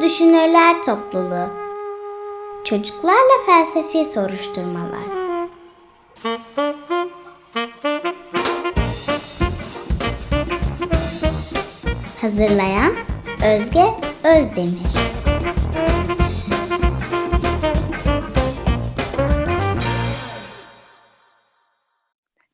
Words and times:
Düşünürler 0.00 0.82
Topluluğu 0.82 1.48
Çocuklarla 2.64 3.46
Felsefi 3.46 4.04
Soruşturmalar 4.04 5.02
Hazırlayan 12.20 12.92
Özge 13.46 13.84
Özdemir 14.24 14.92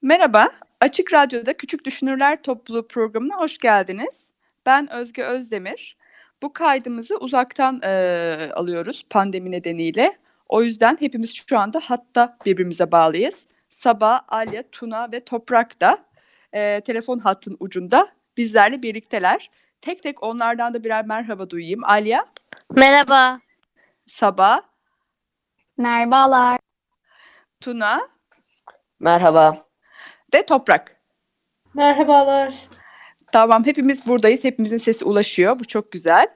Merhaba, 0.02 0.48
Açık 0.80 1.12
Radyo'da 1.12 1.56
Küçük 1.56 1.84
Düşünürler 1.84 2.42
Topluluğu 2.42 2.88
programına 2.88 3.36
hoş 3.36 3.58
geldiniz. 3.58 4.32
Ben 4.66 4.92
Özge 4.92 5.22
Özdemir. 5.22 5.97
Bu 6.42 6.52
kaydımızı 6.52 7.16
uzaktan 7.16 7.80
e, 7.82 8.50
alıyoruz 8.54 9.06
pandemi 9.10 9.50
nedeniyle. 9.50 10.16
O 10.48 10.62
yüzden 10.62 10.96
hepimiz 11.00 11.34
şu 11.34 11.58
anda 11.58 11.80
hatta 11.82 12.36
birbirimize 12.46 12.92
bağlıyız. 12.92 13.46
Sabah, 13.68 14.20
Alya, 14.28 14.70
Tuna 14.72 15.12
ve 15.12 15.24
Toprak 15.24 15.80
da 15.80 15.98
e, 16.52 16.80
telefon 16.80 17.18
hattın 17.18 17.56
ucunda 17.60 18.08
bizlerle 18.36 18.82
birlikteler. 18.82 19.50
Tek 19.80 20.02
tek 20.02 20.22
onlardan 20.22 20.74
da 20.74 20.84
birer 20.84 21.06
merhaba 21.06 21.50
duyayım. 21.50 21.84
Alya. 21.84 22.26
Merhaba. 22.70 23.40
Sabah. 24.06 24.60
Merhabalar. 25.76 26.58
Tuna. 27.60 28.08
Merhaba. 29.00 29.64
Ve 30.34 30.46
Toprak. 30.46 30.96
Merhabalar. 31.74 32.68
Tamam 33.32 33.66
hepimiz 33.66 34.06
buradayız. 34.06 34.44
Hepimizin 34.44 34.76
sesi 34.76 35.04
ulaşıyor. 35.04 35.60
Bu 35.60 35.64
çok 35.64 35.92
güzel. 35.92 36.28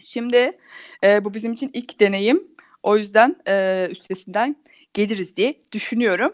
Şimdi 0.00 0.58
e, 1.04 1.24
bu 1.24 1.34
bizim 1.34 1.52
için 1.52 1.70
ilk 1.74 2.00
deneyim. 2.00 2.48
O 2.82 2.96
yüzden 2.96 3.36
e, 3.48 3.88
üstesinden 3.90 4.56
geliriz 4.94 5.36
diye 5.36 5.54
düşünüyorum. 5.72 6.32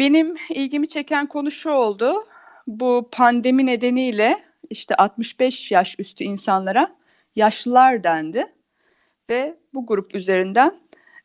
Benim 0.00 0.34
ilgimi 0.50 0.88
çeken 0.88 1.26
konu 1.26 1.50
şu 1.50 1.70
oldu. 1.70 2.14
Bu 2.66 3.08
pandemi 3.12 3.66
nedeniyle 3.66 4.38
işte 4.70 4.94
65 4.94 5.72
yaş 5.72 5.96
üstü 5.98 6.24
insanlara 6.24 6.96
yaşlılar 7.36 8.04
dendi. 8.04 8.46
Ve 9.28 9.54
bu 9.74 9.86
grup 9.86 10.14
üzerinden 10.14 10.80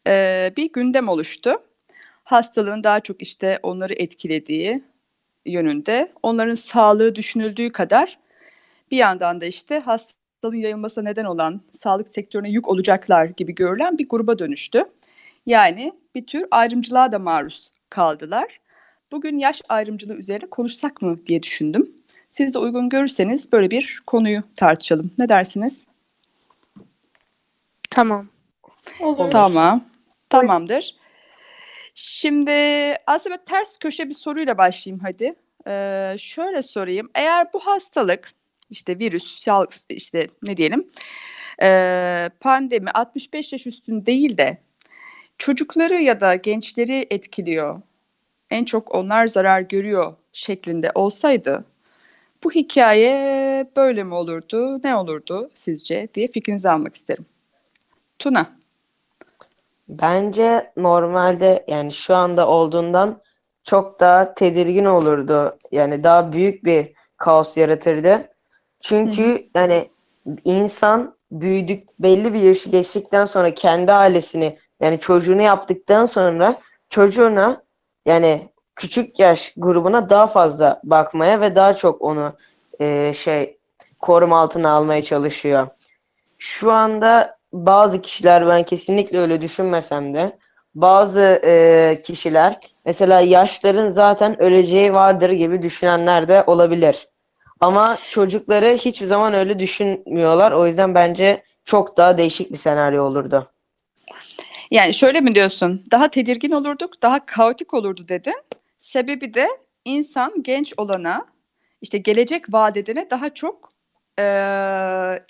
e, 0.07 0.53
bir 0.57 0.71
gündem 0.71 1.07
oluştu. 1.07 1.63
Hastalığın 2.23 2.83
daha 2.83 2.99
çok 2.99 3.21
işte 3.21 3.59
onları 3.63 3.93
etkilediği, 3.93 4.83
yönünde. 5.45 6.11
Onların 6.23 6.53
sağlığı 6.53 7.15
düşünüldüğü 7.15 7.71
kadar 7.71 8.19
bir 8.91 8.97
yandan 8.97 9.41
da 9.41 9.45
işte 9.45 9.79
hastalığın 9.79 10.57
yayılmasına 10.57 11.03
neden 11.03 11.25
olan 11.25 11.61
sağlık 11.71 12.09
sektörüne 12.09 12.49
yük 12.49 12.67
olacaklar 12.67 13.25
gibi 13.25 13.55
görülen 13.55 13.97
bir 13.97 14.09
gruba 14.09 14.39
dönüştü. 14.39 14.85
Yani 15.45 15.93
bir 16.15 16.25
tür 16.25 16.45
ayrımcılığa 16.51 17.11
da 17.11 17.19
maruz 17.19 17.71
kaldılar. 17.89 18.59
Bugün 19.11 19.37
yaş 19.37 19.61
ayrımcılığı 19.69 20.15
üzerine 20.15 20.49
konuşsak 20.49 21.01
mı 21.01 21.19
diye 21.25 21.43
düşündüm. 21.43 21.91
Siz 22.29 22.53
de 22.53 22.59
uygun 22.59 22.89
görürseniz 22.89 23.51
böyle 23.51 23.71
bir 23.71 24.01
konuyu 24.07 24.43
tartışalım. 24.55 25.11
Ne 25.17 25.29
dersiniz? 25.29 25.87
Tamam. 27.89 28.27
Olur. 29.01 29.31
Tamam. 29.31 29.83
Tamamdır. 30.29 30.95
Şimdi 31.95 32.51
aslında 33.07 33.37
ters 33.45 33.77
köşe 33.77 34.09
bir 34.09 34.13
soruyla 34.13 34.57
başlayayım 34.57 35.03
hadi. 35.03 35.35
Ee, 35.67 36.15
şöyle 36.19 36.61
sorayım. 36.61 37.09
Eğer 37.15 37.53
bu 37.53 37.59
hastalık 37.59 38.31
işte 38.69 38.99
virüs, 38.99 39.23
sağlık 39.23 39.73
işte 39.89 40.27
ne 40.43 40.57
diyelim 40.57 40.89
e, 41.61 42.29
pandemi 42.39 42.91
65 42.91 43.53
yaş 43.53 43.67
üstün 43.67 44.05
değil 44.05 44.37
de 44.37 44.57
çocukları 45.37 46.01
ya 46.01 46.21
da 46.21 46.35
gençleri 46.35 47.07
etkiliyor. 47.09 47.81
En 48.49 48.65
çok 48.65 48.95
onlar 48.95 49.27
zarar 49.27 49.61
görüyor 49.61 50.15
şeklinde 50.33 50.91
olsaydı 50.95 51.65
bu 52.43 52.51
hikaye 52.51 53.67
böyle 53.75 54.03
mi 54.03 54.13
olurdu, 54.13 54.83
ne 54.83 54.95
olurdu 54.95 55.49
sizce 55.53 56.07
diye 56.13 56.27
fikrinizi 56.27 56.69
almak 56.69 56.95
isterim. 56.95 57.25
Tuna. 58.19 58.62
Bence 59.87 60.71
normalde 60.77 61.65
yani 61.67 61.91
şu 61.91 62.15
anda 62.15 62.47
olduğundan 62.47 63.21
çok 63.63 63.99
daha 63.99 64.33
tedirgin 64.33 64.85
olurdu. 64.85 65.57
Yani 65.71 66.03
daha 66.03 66.33
büyük 66.33 66.65
bir 66.65 66.93
kaos 67.17 67.57
yaratırdı. 67.57 68.29
Çünkü 68.83 69.49
yani 69.55 69.89
insan 70.45 71.15
büyüdük 71.31 71.89
belli 71.99 72.33
bir 72.33 72.39
yaşı 72.39 72.69
geçtikten 72.69 73.25
sonra 73.25 73.53
kendi 73.53 73.93
ailesini 73.93 74.57
yani 74.79 74.99
çocuğunu 74.99 75.41
yaptıktan 75.41 76.05
sonra 76.05 76.61
çocuğuna 76.89 77.63
yani 78.05 78.49
küçük 78.75 79.19
yaş 79.19 79.53
grubuna 79.57 80.09
daha 80.09 80.27
fazla 80.27 80.81
bakmaya 80.83 81.41
ve 81.41 81.55
daha 81.55 81.75
çok 81.75 82.01
onu 82.01 82.33
e, 82.79 83.13
şey 83.13 83.57
koruma 83.99 84.39
altına 84.39 84.71
almaya 84.71 85.01
çalışıyor. 85.01 85.67
Şu 86.37 86.71
anda 86.71 87.37
bazı 87.53 88.01
kişiler 88.01 88.47
ben 88.47 88.63
kesinlikle 88.63 89.19
öyle 89.19 89.41
düşünmesem 89.41 90.13
de 90.13 90.37
bazı 90.75 91.41
e, 91.43 92.01
kişiler 92.05 92.59
mesela 92.85 93.19
yaşların 93.21 93.91
zaten 93.91 94.41
öleceği 94.41 94.93
vardır 94.93 95.29
gibi 95.29 95.61
düşünenler 95.61 96.27
de 96.27 96.43
olabilir. 96.47 97.07
Ama 97.59 97.97
çocukları 98.09 98.65
hiçbir 98.65 99.05
zaman 99.05 99.33
öyle 99.33 99.59
düşünmüyorlar. 99.59 100.51
O 100.51 100.67
yüzden 100.67 100.95
bence 100.95 101.43
çok 101.65 101.97
daha 101.97 102.17
değişik 102.17 102.51
bir 102.51 102.57
senaryo 102.57 103.03
olurdu. 103.03 103.47
Yani 104.71 104.93
şöyle 104.93 105.21
mi 105.21 105.35
diyorsun? 105.35 105.83
Daha 105.91 106.07
tedirgin 106.07 106.51
olurduk, 106.51 107.01
daha 107.01 107.25
kaotik 107.25 107.73
olurdu 107.73 108.07
dedin. 108.07 108.35
Sebebi 108.77 109.33
de 109.33 109.47
insan 109.85 110.43
genç 110.43 110.73
olana, 110.77 111.25
işte 111.81 111.97
gelecek 111.97 112.53
vadedene 112.53 113.09
daha 113.09 113.29
çok 113.29 113.69
e, 114.19 114.25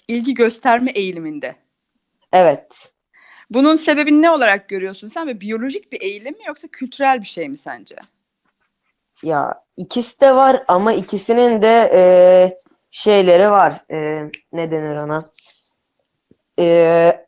ilgi 0.07 0.33
gösterme 0.33 0.91
eğiliminde. 0.91 1.55
Evet. 2.33 2.93
Bunun 3.49 3.75
sebebini 3.75 4.21
ne 4.21 4.31
olarak 4.31 4.69
görüyorsun 4.69 5.07
sen? 5.07 5.27
Ve 5.27 5.41
biyolojik 5.41 5.91
bir 5.91 6.01
eğilim 6.01 6.33
mi 6.37 6.43
yoksa 6.47 6.67
kültürel 6.67 7.21
bir 7.21 7.25
şey 7.25 7.49
mi 7.49 7.57
sence? 7.57 7.95
Ya 9.23 9.63
ikisi 9.77 10.21
de 10.21 10.35
var 10.35 10.63
ama 10.67 10.93
ikisinin 10.93 11.61
de 11.61 11.91
e, 11.93 12.03
şeyleri 12.91 13.51
var. 13.51 13.83
E, 13.91 14.29
ne 14.53 14.71
denir 14.71 14.95
ona? 14.95 15.31
E, 16.59 17.25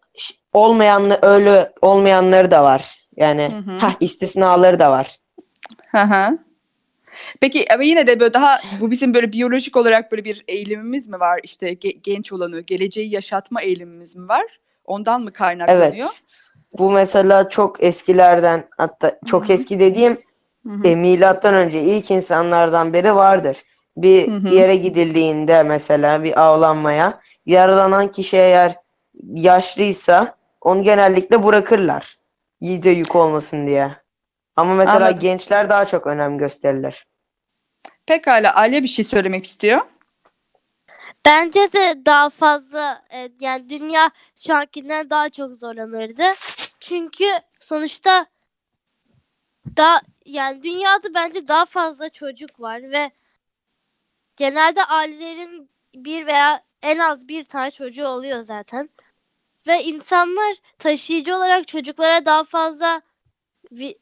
olmayanlı 0.53 1.19
öyle 1.21 1.71
olmayanları 1.81 2.51
da 2.51 2.63
var. 2.63 3.07
Yani 3.15 3.63
Hı 3.65 3.71
hı. 3.71 3.87
heh, 3.87 3.95
istisnaları 3.99 4.79
da 4.79 4.91
var. 4.91 5.19
Hı 5.91 6.01
hı. 6.01 6.37
Peki 7.41 7.73
ama 7.73 7.83
yine 7.83 8.07
de 8.07 8.19
böyle 8.19 8.33
daha 8.33 8.61
bu 8.81 8.91
bizim 8.91 9.13
böyle 9.13 9.31
biyolojik 9.31 9.77
olarak 9.77 10.11
böyle 10.11 10.25
bir 10.25 10.43
eğilimimiz 10.47 11.07
mi 11.07 11.19
var? 11.19 11.39
İşte 11.43 11.73
ge- 11.73 11.99
genç 12.03 12.33
olanı, 12.33 12.61
geleceği 12.61 13.13
yaşatma 13.13 13.61
eğilimimiz 13.61 14.15
mi 14.15 14.27
var? 14.27 14.59
Ondan 14.85 15.21
mı 15.21 15.33
kaynaklanıyor? 15.33 15.85
Evet. 15.95 16.21
Bu 16.77 16.91
mesela 16.91 17.49
çok 17.49 17.83
eskilerden 17.83 18.67
hatta 18.77 19.19
çok 19.25 19.43
Hı 19.43 19.47
hı. 19.47 19.53
eski 19.53 19.79
dediğim 19.79 20.21
Hı 20.67 20.73
hı. 20.73 20.87
e, 20.87 20.95
milattan 20.95 21.53
önce 21.53 21.81
ilk 21.81 22.11
insanlardan 22.11 22.93
beri 22.93 23.15
vardır. 23.15 23.63
Bir 23.97 24.31
Hı 24.31 24.35
hı. 24.35 24.55
yere 24.55 24.75
gidildiğinde 24.75 25.63
mesela 25.63 26.23
bir 26.23 26.41
avlanmaya 26.41 27.19
yaralanan 27.45 28.11
kişi 28.11 28.37
eğer 28.37 28.75
yaşlıysa 29.33 30.35
onu 30.61 30.83
genellikle 30.83 31.43
bırakırlar. 31.43 32.17
Yiğide 32.61 32.89
yük 32.89 33.15
olmasın 33.15 33.67
diye. 33.67 33.91
Ama 34.55 34.75
mesela 34.75 34.95
Anladım. 35.05 35.19
gençler 35.19 35.69
daha 35.69 35.85
çok 35.85 36.07
önem 36.07 36.37
gösterilir. 36.37 37.05
Pekala 38.05 38.55
Alya 38.55 38.83
bir 38.83 38.87
şey 38.87 39.05
söylemek 39.05 39.43
istiyor. 39.45 39.79
Bence 41.25 41.73
de 41.73 42.05
daha 42.05 42.29
fazla 42.29 43.03
e, 43.13 43.29
yani 43.39 43.69
dünya 43.69 44.11
şu 44.35 44.55
ankinden 44.55 45.09
daha 45.09 45.29
çok 45.29 45.55
zorlanırdı. 45.55 46.23
Çünkü 46.79 47.25
sonuçta 47.59 48.25
daha 49.77 50.01
yani 50.25 50.63
dünyada 50.63 51.13
bence 51.13 51.47
daha 51.47 51.65
fazla 51.65 52.09
çocuk 52.09 52.59
var 52.59 52.91
ve 52.91 53.11
genelde 54.37 54.85
ailelerin 54.85 55.69
bir 55.95 56.25
veya 56.25 56.63
en 56.81 56.99
az 56.99 57.27
bir 57.27 57.45
tane 57.45 57.71
çocuğu 57.71 58.07
oluyor 58.07 58.41
zaten. 58.41 58.89
Ve 59.67 59.83
insanlar 59.83 60.55
taşıyıcı 60.79 61.35
olarak 61.35 61.67
çocuklara 61.67 62.25
daha 62.25 62.43
fazla 62.43 63.01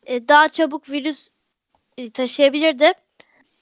e, 0.05 0.27
daha 0.27 0.49
çabuk 0.49 0.89
virüs 0.89 1.29
e, 1.97 2.11
taşıyabilirdi 2.11 2.93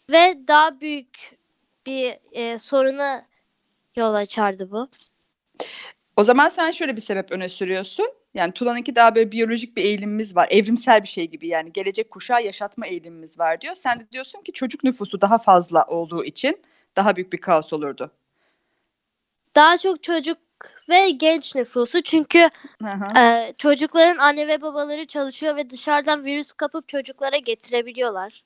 ve 0.09 0.39
daha 0.47 0.81
büyük 0.81 1.37
bir 1.85 2.17
e, 2.31 2.57
soruna 2.57 3.31
yol 3.95 4.13
açardı 4.13 4.71
bu. 4.71 4.89
O 6.17 6.23
zaman 6.23 6.49
sen 6.49 6.71
şöyle 6.71 6.95
bir 6.95 7.01
sebep 7.01 7.31
öne 7.31 7.49
sürüyorsun. 7.49 8.13
Yani 8.33 8.51
Tuna'nınki 8.51 8.95
daha 8.95 9.15
böyle 9.15 9.31
biyolojik 9.31 9.77
bir 9.77 9.83
eğilimimiz 9.83 10.35
var. 10.35 10.47
Evrimsel 10.51 11.03
bir 11.03 11.07
şey 11.07 11.27
gibi 11.27 11.47
yani 11.47 11.73
gelecek 11.73 12.11
kuşağı 12.11 12.43
yaşatma 12.43 12.88
eğilimimiz 12.88 13.39
var 13.39 13.61
diyor. 13.61 13.75
Sen 13.75 13.99
de 13.99 14.11
diyorsun 14.11 14.41
ki 14.41 14.51
çocuk 14.51 14.83
nüfusu 14.83 15.21
daha 15.21 15.38
fazla 15.38 15.83
olduğu 15.83 16.23
için 16.23 16.61
daha 16.95 17.15
büyük 17.15 17.33
bir 17.33 17.38
kaos 17.38 17.73
olurdu. 17.73 18.11
Daha 19.55 19.77
çok 19.77 20.03
çocuk 20.03 20.37
ve 20.89 21.09
genç 21.09 21.55
nüfusu. 21.55 22.01
Çünkü 22.01 22.49
e, 23.17 23.53
çocukların 23.57 24.17
anne 24.17 24.47
ve 24.47 24.61
babaları 24.61 25.07
çalışıyor 25.07 25.55
ve 25.55 25.69
dışarıdan 25.69 26.25
virüs 26.25 26.53
kapıp 26.53 26.87
çocuklara 26.87 27.37
getirebiliyorlar. 27.37 28.44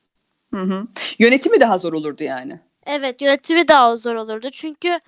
Hı 0.53 0.61
hı. 0.61 0.87
Yönetimi 1.19 1.59
daha 1.59 1.77
zor 1.77 1.93
olurdu 1.93 2.23
yani. 2.23 2.59
Evet, 2.85 3.21
yönetimi 3.21 3.67
daha 3.67 3.97
zor 3.97 4.15
olurdu. 4.15 4.49
Çünkü 4.51 4.99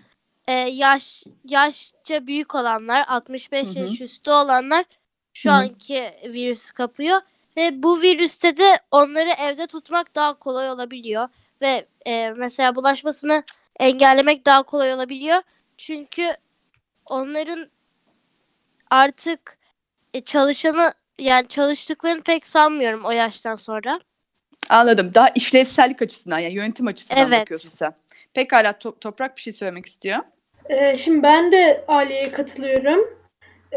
e, 0.47 0.53
yaş 0.53 1.23
yaşça 1.45 2.27
büyük 2.27 2.55
olanlar, 2.55 3.05
65 3.07 3.67
Hı 3.67 3.71
hı. 3.71 3.79
yaş 3.79 4.01
üstü 4.01 4.31
olanlar 4.31 4.85
şu 5.33 5.49
Hı 5.49 5.53
hı. 5.53 5.57
anki 5.57 6.13
virüsü 6.25 6.73
kapıyor 6.73 7.21
ve 7.57 7.83
bu 7.83 8.01
virüste 8.01 8.57
de 8.57 8.79
onları 8.91 9.29
evde 9.29 9.67
tutmak 9.67 10.15
daha 10.15 10.33
kolay 10.33 10.69
olabiliyor 10.69 11.29
ve 11.61 11.85
e, 12.05 12.29
mesela 12.29 12.75
bulaşmasını 12.75 13.43
engellemek 13.79 14.45
daha 14.45 14.63
kolay 14.63 14.93
olabiliyor. 14.93 15.41
Çünkü 15.77 16.37
onların 17.05 17.69
artık 18.89 19.57
e, 20.13 20.21
çalışanı 20.21 20.93
yani 21.19 21.47
çalıştıklarını 21.47 22.21
pek 22.21 22.47
sanmıyorum 22.47 23.05
o 23.05 23.11
yaştan 23.11 23.55
sonra. 23.55 23.99
Anladım. 24.69 25.11
Daha 25.13 25.29
işlevsellik 25.29 26.01
açısından 26.01 26.39
yani 26.39 26.53
yönetim 26.53 26.87
açısından 26.87 27.27
Evet. 27.27 27.41
bakıyorsun 27.41 27.69
sen. 27.69 27.93
Pekala 28.33 28.69
To- 28.69 28.99
Toprak 28.99 29.37
bir 29.37 29.41
şey 29.41 29.53
söylemek 29.53 29.85
istiyor. 29.85 30.19
Ee, 30.69 30.95
şimdi 30.95 31.23
ben 31.23 31.51
de 31.51 31.83
Aliye'ye 31.87 32.31
katılıyorum. 32.31 33.17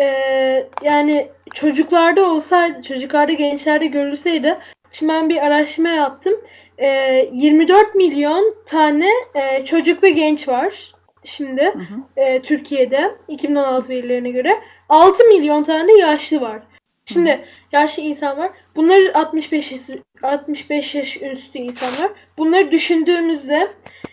Ee, 0.00 0.66
yani 0.82 1.28
çocuklarda 1.54 2.30
olsaydı, 2.30 2.82
çocuklarda, 2.82 3.32
gençlerde 3.32 3.86
görülseydi. 3.86 4.58
Şimdi 4.92 5.12
ben 5.12 5.28
bir 5.28 5.46
araştırma 5.46 5.88
yaptım. 5.88 6.34
Ee, 6.78 7.28
24 7.32 7.94
milyon 7.94 8.54
tane 8.66 9.10
e, 9.34 9.64
çocuk 9.64 10.02
ve 10.02 10.10
genç 10.10 10.48
var. 10.48 10.92
Şimdi 11.24 11.64
Hı 11.64 11.78
hı. 11.78 12.00
e, 12.16 12.42
Türkiye'de 12.42 13.14
2016 13.28 13.88
verilerine 13.88 14.30
göre 14.30 14.60
6 14.88 15.24
milyon 15.24 15.62
tane 15.62 15.92
yaşlı 15.98 16.40
var. 16.40 16.62
Şimdi 17.04 17.44
yaşlı 17.72 18.02
insan 18.02 18.38
var. 18.38 18.50
Bunlar 18.76 19.00
65 19.14 19.72
yaş, 19.72 19.80
65 20.22 20.94
yaş 20.94 21.22
üstü 21.22 21.58
insanlar. 21.58 22.12
Bunları 22.38 22.70
düşündüğümüzde 22.70 23.68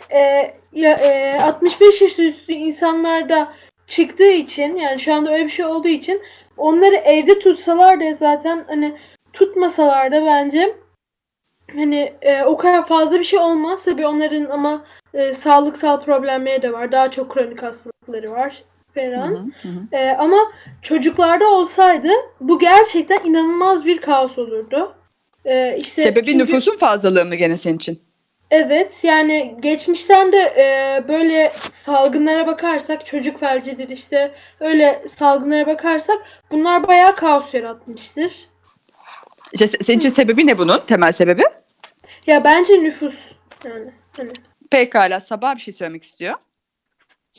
e, 0.10 0.20
ya, 0.74 0.94
e, 0.94 1.40
65 1.42 2.02
yaş 2.02 2.20
üstü 2.20 2.54
insanlarda 2.54 3.54
çıktığı 3.88 4.32
için 4.32 4.76
yani 4.76 5.00
şu 5.00 5.14
anda 5.14 5.34
öyle 5.34 5.46
bir 5.46 5.50
şey 5.50 5.66
olduğu 5.66 5.88
için 5.88 6.22
onları 6.58 6.96
evde 6.96 7.40
tutsalar 7.40 8.00
da 8.00 8.16
zaten 8.16 8.66
hani 8.68 8.98
tutmasalar 9.34 10.12
da 10.12 10.26
bence 10.26 10.76
hani 11.76 12.14
e, 12.22 12.44
o 12.44 12.58
kadar 12.58 12.88
fazla 12.88 13.20
bir 13.20 13.24
şey 13.24 13.40
olmaz. 13.40 13.86
Tabii 13.86 14.08
onların 14.08 14.46
ama 14.46 14.86
e, 15.14 15.34
sağlıksal 15.34 16.02
problemleri 16.02 16.62
de 16.62 16.74
var. 16.74 16.92
Daha 16.92 17.12
çok 17.12 17.34
kronik 17.34 17.64
hastalıkları 17.64 18.32
var 18.32 18.64
Hı 19.06 19.16
falan. 19.16 19.28
hı. 19.64 19.68
Hı 19.68 19.68
hı. 19.68 19.82
Ee, 19.92 20.10
ama 20.20 20.38
çocuklarda 20.82 21.48
olsaydı 21.48 22.10
bu 22.42 22.60
gerçekten 22.60 23.26
inanılmaz 23.26 23.86
bir 23.86 24.02
kaos 24.02 24.38
olurdu. 24.38 24.96
Ee, 25.46 25.78
işte 25.78 26.04
Sebebi 26.04 26.26
çünkü- 26.26 26.38
nüfusun 26.38 26.78
fazlalığı 26.78 27.26
mı 27.26 27.36
gene 27.36 27.58
senin 27.58 27.76
için? 27.78 28.02
Evet 28.52 29.04
yani 29.04 29.56
geçmişten 29.60 30.32
de 30.32 30.38
e, 30.38 31.04
böyle 31.08 31.52
salgınlara 31.74 32.48
bakarsak 32.48 33.06
çocuk 33.06 33.40
felcidir 33.40 33.90
işte 33.90 34.32
öyle 34.60 35.04
salgınlara 35.08 35.68
bakarsak 35.68 36.18
bunlar 36.52 36.88
bayağı 36.88 37.16
kaos 37.16 37.54
yaratmıştır. 37.54 38.34
İşte 39.54 39.66
se- 39.66 39.84
senin 39.84 39.98
için 40.00 40.10
sebebi 40.10 40.48
ne 40.48 40.58
bunun? 40.58 40.80
Temel 40.88 41.12
sebebi? 41.12 41.44
Ya 42.28 42.44
bence 42.44 42.84
nüfus 42.84 43.32
yani 43.66 43.92
hani. 44.18 44.30
Pekala 44.72 45.20
Sabah 45.20 45.56
bir 45.56 45.62
şey 45.62 45.74
söylemek 45.74 46.04
istiyor. 46.04 46.36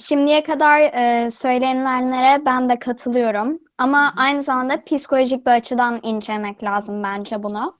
Şimdiye 0.00 0.42
kadar 0.42 0.80
e, 0.80 1.30
söylenenlere 1.30 2.44
ben 2.44 2.68
de 2.68 2.78
katılıyorum. 2.78 3.58
Ama 3.78 4.14
aynı 4.16 4.42
zamanda 4.42 4.84
psikolojik 4.84 5.46
bir 5.46 5.50
açıdan 5.50 6.00
incelemek 6.02 6.64
lazım 6.64 7.02
bence 7.02 7.42
bunu. 7.42 7.78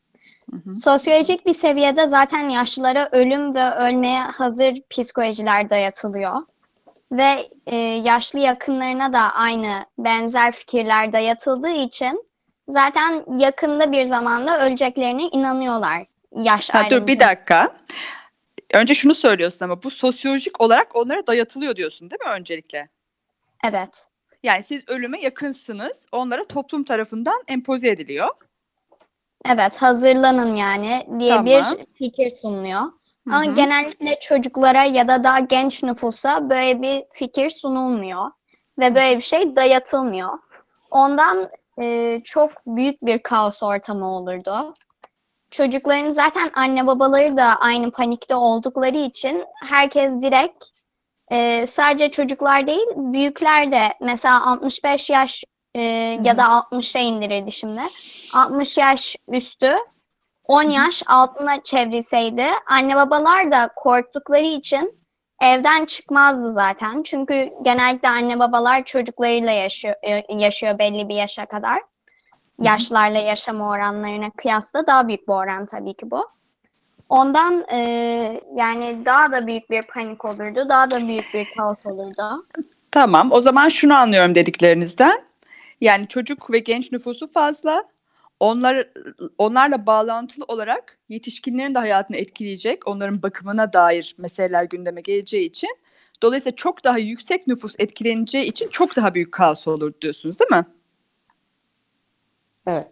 Hı 0.51 0.71
hı. 0.71 0.75
Sosyolojik 0.75 1.47
bir 1.47 1.53
seviyede 1.53 2.07
zaten 2.07 2.49
yaşlılara 2.49 3.09
ölüm 3.13 3.55
ve 3.55 3.71
ölmeye 3.71 4.23
hazır 4.23 4.75
psikolojiler 4.91 5.71
dayatılıyor. 5.71 6.43
Ve 7.13 7.49
e, 7.67 7.77
yaşlı 7.77 8.39
yakınlarına 8.39 9.13
da 9.13 9.21
aynı 9.21 9.87
benzer 9.99 10.53
fikirler 10.53 11.13
dayatıldığı 11.13 11.69
için 11.69 12.25
zaten 12.69 13.25
yakında 13.37 13.93
bir 13.93 14.05
zamanda 14.05 14.67
öleceklerine 14.67 15.23
inanıyorlar 15.23 16.05
yaş 16.37 16.71
Ha, 16.71 16.91
dur 16.91 17.07
bir 17.07 17.21
dakika. 17.21 17.69
Önce 18.75 18.95
şunu 18.95 19.15
söylüyorsun 19.15 19.65
ama 19.65 19.83
bu 19.83 19.91
sosyolojik 19.91 20.61
olarak 20.61 20.97
onlara 20.97 21.27
dayatılıyor 21.27 21.77
diyorsun 21.77 22.11
değil 22.11 22.21
mi 22.21 22.31
öncelikle? 22.31 22.89
Evet. 23.65 24.09
Yani 24.43 24.63
siz 24.63 24.89
ölüme 24.89 25.21
yakınsınız. 25.21 26.07
Onlara 26.13 26.45
toplum 26.45 26.85
tarafından 26.85 27.43
empoze 27.49 27.89
ediliyor. 27.89 28.29
Evet, 29.47 29.77
hazırlanın 29.83 30.55
yani 30.55 31.07
diye 31.19 31.31
Tamam. 31.31 31.47
bir 31.47 31.65
fikir 31.99 32.31
sunuluyor. 32.31 32.81
Hı 32.81 33.35
Ama 33.35 33.45
genellikle 33.45 34.19
çocuklara 34.21 34.85
ya 34.85 35.09
da 35.09 35.25
daha 35.25 35.41
genç 35.41 35.83
nüfusa 35.83 36.51
böyle 36.51 36.83
bir 36.83 37.05
fikir 37.13 37.51
sunulmuyor 37.51 38.31
ve 38.79 38.95
böyle 38.95 39.17
bir 39.17 39.23
şey 39.23 39.57
dayatılmıyor. 39.57 40.39
Ondan 40.91 41.51
e, 41.81 42.21
çok 42.25 42.51
büyük 42.67 43.03
bir 43.03 43.19
kaos 43.19 43.63
ortamı 43.63 44.17
olurdu. 44.17 44.75
Çocukların 45.51 46.11
zaten 46.11 46.51
anne 46.55 46.87
babaları 46.87 47.37
da 47.37 47.45
aynı 47.45 47.91
panikte 47.91 48.35
oldukları 48.35 48.97
için 48.97 49.45
herkes 49.65 50.21
direkt 50.23 50.65
e, 51.31 51.67
sadece 51.67 52.11
çocuklar 52.11 52.67
değil 52.67 52.87
büyükler 52.97 53.73
de 53.73 53.95
mesela 54.01 54.47
65 54.47 55.11
yaş 55.11 55.45
e, 55.75 55.81
ya 56.25 56.39
da 56.39 56.43
60'a 56.43 57.01
indirirdi 57.01 57.53
şimdi. 57.53 57.81
60 58.35 58.79
yaş 58.79 59.17
üstü 59.29 59.75
10 60.45 60.63
yaş 60.63 61.03
altına 61.07 61.63
çevrilseydi 61.63 62.47
anne 62.67 62.97
babalar 62.97 63.53
da 63.53 63.71
korktukları 63.77 64.47
için 64.47 64.99
evden 65.43 65.85
çıkmazdı 65.85 66.51
zaten. 66.51 67.03
Çünkü 67.03 67.51
genellikle 67.63 68.09
anne 68.09 68.39
babalar 68.39 68.85
çocuklarıyla 68.85 69.53
yaşıyor, 69.53 69.95
e, 70.03 70.35
yaşıyor 70.35 70.79
belli 70.79 71.09
bir 71.09 71.15
yaşa 71.15 71.47
kadar. 71.47 71.83
Yaşlarla 72.63 73.19
yaşama 73.19 73.71
oranlarına 73.71 74.31
kıyasla 74.31 74.87
daha 74.87 75.09
büyük 75.09 75.29
bir 75.29 75.33
oran 75.33 75.67
tabii 75.67 75.95
ki 75.95 76.11
bu. 76.11 76.29
Ondan 77.09 77.65
e, 77.73 77.79
yani 78.55 79.03
daha 79.05 79.33
da 79.33 79.47
büyük 79.47 79.71
bir 79.71 79.83
panik 79.83 80.25
olurdu, 80.25 80.69
daha 80.69 80.91
da 80.91 81.07
büyük 81.07 81.35
bir 81.35 81.49
kaos 81.57 81.87
olurdu. 81.87 82.47
Tamam. 82.91 83.33
O 83.33 83.41
zaman 83.41 83.69
şunu 83.69 83.97
anlıyorum 83.97 84.35
dediklerinizden. 84.35 85.23
Yani 85.81 86.09
çocuk 86.09 86.53
ve 86.53 86.59
genç 86.59 86.93
nüfusu 86.93 87.33
fazla. 87.33 87.85
Onlar 88.41 88.89
onlarla 89.39 89.87
bağlantılı 89.87 90.45
olarak 90.49 90.99
yetişkinlerin 91.09 91.75
de 91.75 91.79
hayatını 91.79 92.17
etkileyecek, 92.17 92.89
onların 92.89 93.23
bakımına 93.23 93.73
dair 93.73 94.15
meseleler 94.19 94.65
gündeme 94.65 95.01
geleceği 95.01 95.47
için 95.47 95.77
dolayısıyla 96.23 96.57
çok 96.57 96.85
daha 96.85 96.99
yüksek 96.99 97.47
nüfus 97.47 97.75
etkileneceği 97.79 98.45
için 98.45 98.69
çok 98.69 98.97
daha 98.97 99.15
büyük 99.15 99.33
kaos 99.33 99.69
olur 99.69 99.93
diyorsunuz 100.01 100.41
değil 100.41 100.51
mi? 100.51 100.67
Evet. 102.69 102.87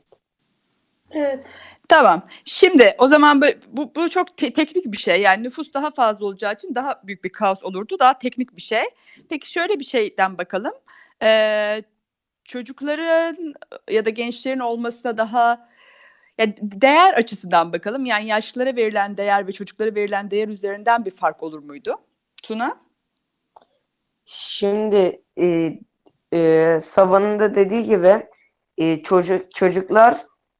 Evet. 1.10 1.46
Tamam. 1.88 2.22
Şimdi 2.44 2.94
o 2.98 3.08
zaman 3.08 3.42
bu, 3.42 3.46
bu, 3.68 3.94
bu 3.96 4.08
çok 4.08 4.36
te- 4.36 4.52
teknik 4.52 4.84
bir 4.86 4.96
şey. 4.96 5.20
Yani 5.20 5.42
nüfus 5.42 5.74
daha 5.74 5.90
fazla 5.90 6.26
olacağı 6.26 6.54
için 6.54 6.74
daha 6.74 7.02
büyük 7.04 7.24
bir 7.24 7.30
kaos 7.30 7.64
olurdu. 7.64 7.96
Daha 7.98 8.18
teknik 8.18 8.56
bir 8.56 8.62
şey. 8.62 8.84
Peki 9.30 9.50
şöyle 9.50 9.80
bir 9.80 9.84
şeyden 9.84 10.38
bakalım. 10.38 10.72
Ee, 11.22 11.82
çocukların 12.44 13.54
ya 13.90 14.04
da 14.04 14.10
gençlerin 14.10 14.58
olmasına 14.58 15.18
daha 15.18 15.68
ya 16.38 16.46
değer 16.62 17.14
açısından 17.14 17.72
bakalım. 17.72 18.04
Yani 18.04 18.26
yaşlılara 18.26 18.76
verilen 18.76 19.16
değer 19.16 19.46
ve 19.46 19.52
çocuklara 19.52 19.94
verilen 19.94 20.30
değer 20.30 20.48
üzerinden 20.48 21.04
bir 21.04 21.10
fark 21.10 21.42
olur 21.42 21.58
muydu? 21.58 21.96
Tuna? 22.42 22.80
Şimdi 24.24 25.22
e, 25.38 25.78
e, 26.32 26.80
Sava'nın 26.82 27.40
da 27.40 27.54
dediği 27.54 27.84
gibi 27.84 28.26
e, 28.78 29.02
çocuk 29.02 29.54
çocuklar 29.54 30.16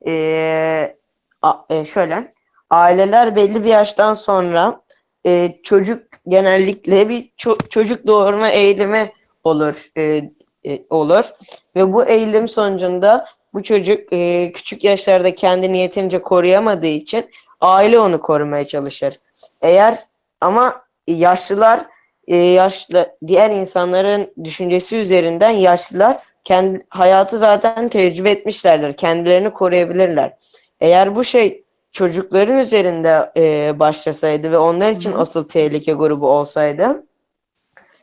e, 0.06 0.96
a- 1.42 1.64
e, 1.70 1.84
şöyle 1.84 2.32
aileler 2.70 3.36
belli 3.36 3.64
bir 3.64 3.68
yaştan 3.70 4.14
sonra 4.14 4.80
e, 5.26 5.58
çocuk 5.62 6.02
genellikle 6.28 7.08
bir 7.08 7.30
ço- 7.38 7.68
çocuk 7.68 8.06
doğurma 8.06 8.48
eğilimi 8.50 9.12
olur 9.44 9.90
e, 9.96 10.30
e, 10.66 10.82
olur 10.90 11.24
ve 11.76 11.92
bu 11.92 12.04
eğilim 12.04 12.48
sonucunda 12.48 13.26
bu 13.54 13.62
çocuk 13.62 14.12
e, 14.12 14.52
küçük 14.52 14.84
yaşlarda 14.84 15.34
kendini 15.34 15.78
yeterince 15.78 16.22
koruyamadığı 16.22 16.86
için 16.86 17.30
aile 17.60 17.98
onu 17.98 18.20
korumaya 18.20 18.66
çalışır. 18.66 19.20
Eğer 19.62 20.06
ama 20.40 20.82
yaşlılar 21.06 21.86
e, 22.28 22.36
yaşlı 22.36 23.16
diğer 23.26 23.50
insanların 23.50 24.32
düşüncesi 24.44 24.96
üzerinden 24.96 25.50
yaşlılar 25.50 26.18
kendi 26.46 26.86
hayatı 26.88 27.38
zaten 27.38 27.88
tecrübe 27.88 28.30
etmişlerdir. 28.30 28.92
Kendilerini 28.92 29.50
koruyabilirler. 29.50 30.36
Eğer 30.80 31.16
bu 31.16 31.24
şey 31.24 31.64
çocukların 31.92 32.58
üzerinde 32.58 33.32
e, 33.36 33.78
başlasaydı 33.78 34.52
ve 34.52 34.58
onlar 34.58 34.92
için 34.92 35.12
Hı 35.12 35.18
asıl 35.18 35.48
tehlike 35.48 35.92
grubu 35.92 36.28
olsaydı 36.28 37.06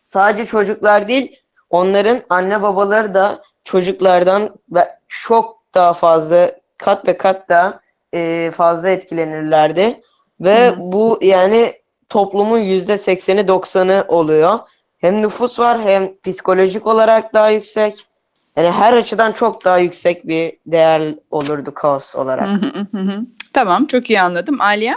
sadece 0.03 0.45
çocuklar 0.45 1.07
değil 1.07 1.39
onların 1.69 2.21
anne 2.29 2.61
babaları 2.61 3.13
da 3.13 3.41
çocuklardan 3.63 4.55
ve 4.71 4.97
çok 5.07 5.57
daha 5.73 5.93
fazla 5.93 6.51
kat 6.77 7.07
ve 7.07 7.17
kat 7.17 7.49
daha 7.49 7.79
e, 8.13 8.51
fazla 8.53 8.89
etkilenirlerdi. 8.89 10.01
Ve 10.41 10.69
Hı. 10.69 10.75
bu 10.77 11.19
yani 11.21 11.73
toplumun 12.09 12.59
yüzde 12.59 12.97
sekseni 12.97 13.47
doksanı 13.47 14.05
oluyor. 14.07 14.59
Hem 14.97 15.21
nüfus 15.21 15.59
var 15.59 15.81
hem 15.81 16.19
psikolojik 16.23 16.87
olarak 16.87 17.33
daha 17.33 17.49
yüksek. 17.49 18.07
Yani 18.55 18.71
her 18.71 18.93
açıdan 18.93 19.31
çok 19.31 19.65
daha 19.65 19.77
yüksek 19.77 20.27
bir 20.27 20.57
değer 20.65 21.15
olurdu 21.31 21.73
kaos 21.73 22.15
olarak. 22.15 22.47
Hı 22.47 22.53
hı 22.67 22.87
hı 22.91 22.97
hı. 22.97 23.21
Tamam 23.53 23.85
çok 23.85 24.09
iyi 24.09 24.21
anladım. 24.21 24.61
Aliye? 24.61 24.95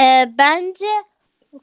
Ee, 0.00 0.32
bence 0.38 0.86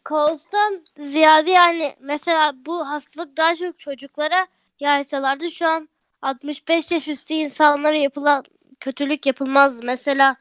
kaostan 0.03 0.77
ziyade 0.99 1.51
yani 1.51 1.95
mesela 1.99 2.53
bu 2.65 2.87
hastalık 2.89 3.37
daha 3.37 3.55
çok 3.55 3.79
çocuklara 3.79 4.47
yaysalardı 4.79 5.51
şu 5.51 5.67
an 5.67 5.89
65 6.21 6.91
yaş 6.91 7.07
üstü 7.07 7.33
insanlara 7.33 7.97
yapılan 7.97 8.43
kötülük 8.79 9.25
yapılmazdı. 9.25 9.85
Mesela 9.85 10.35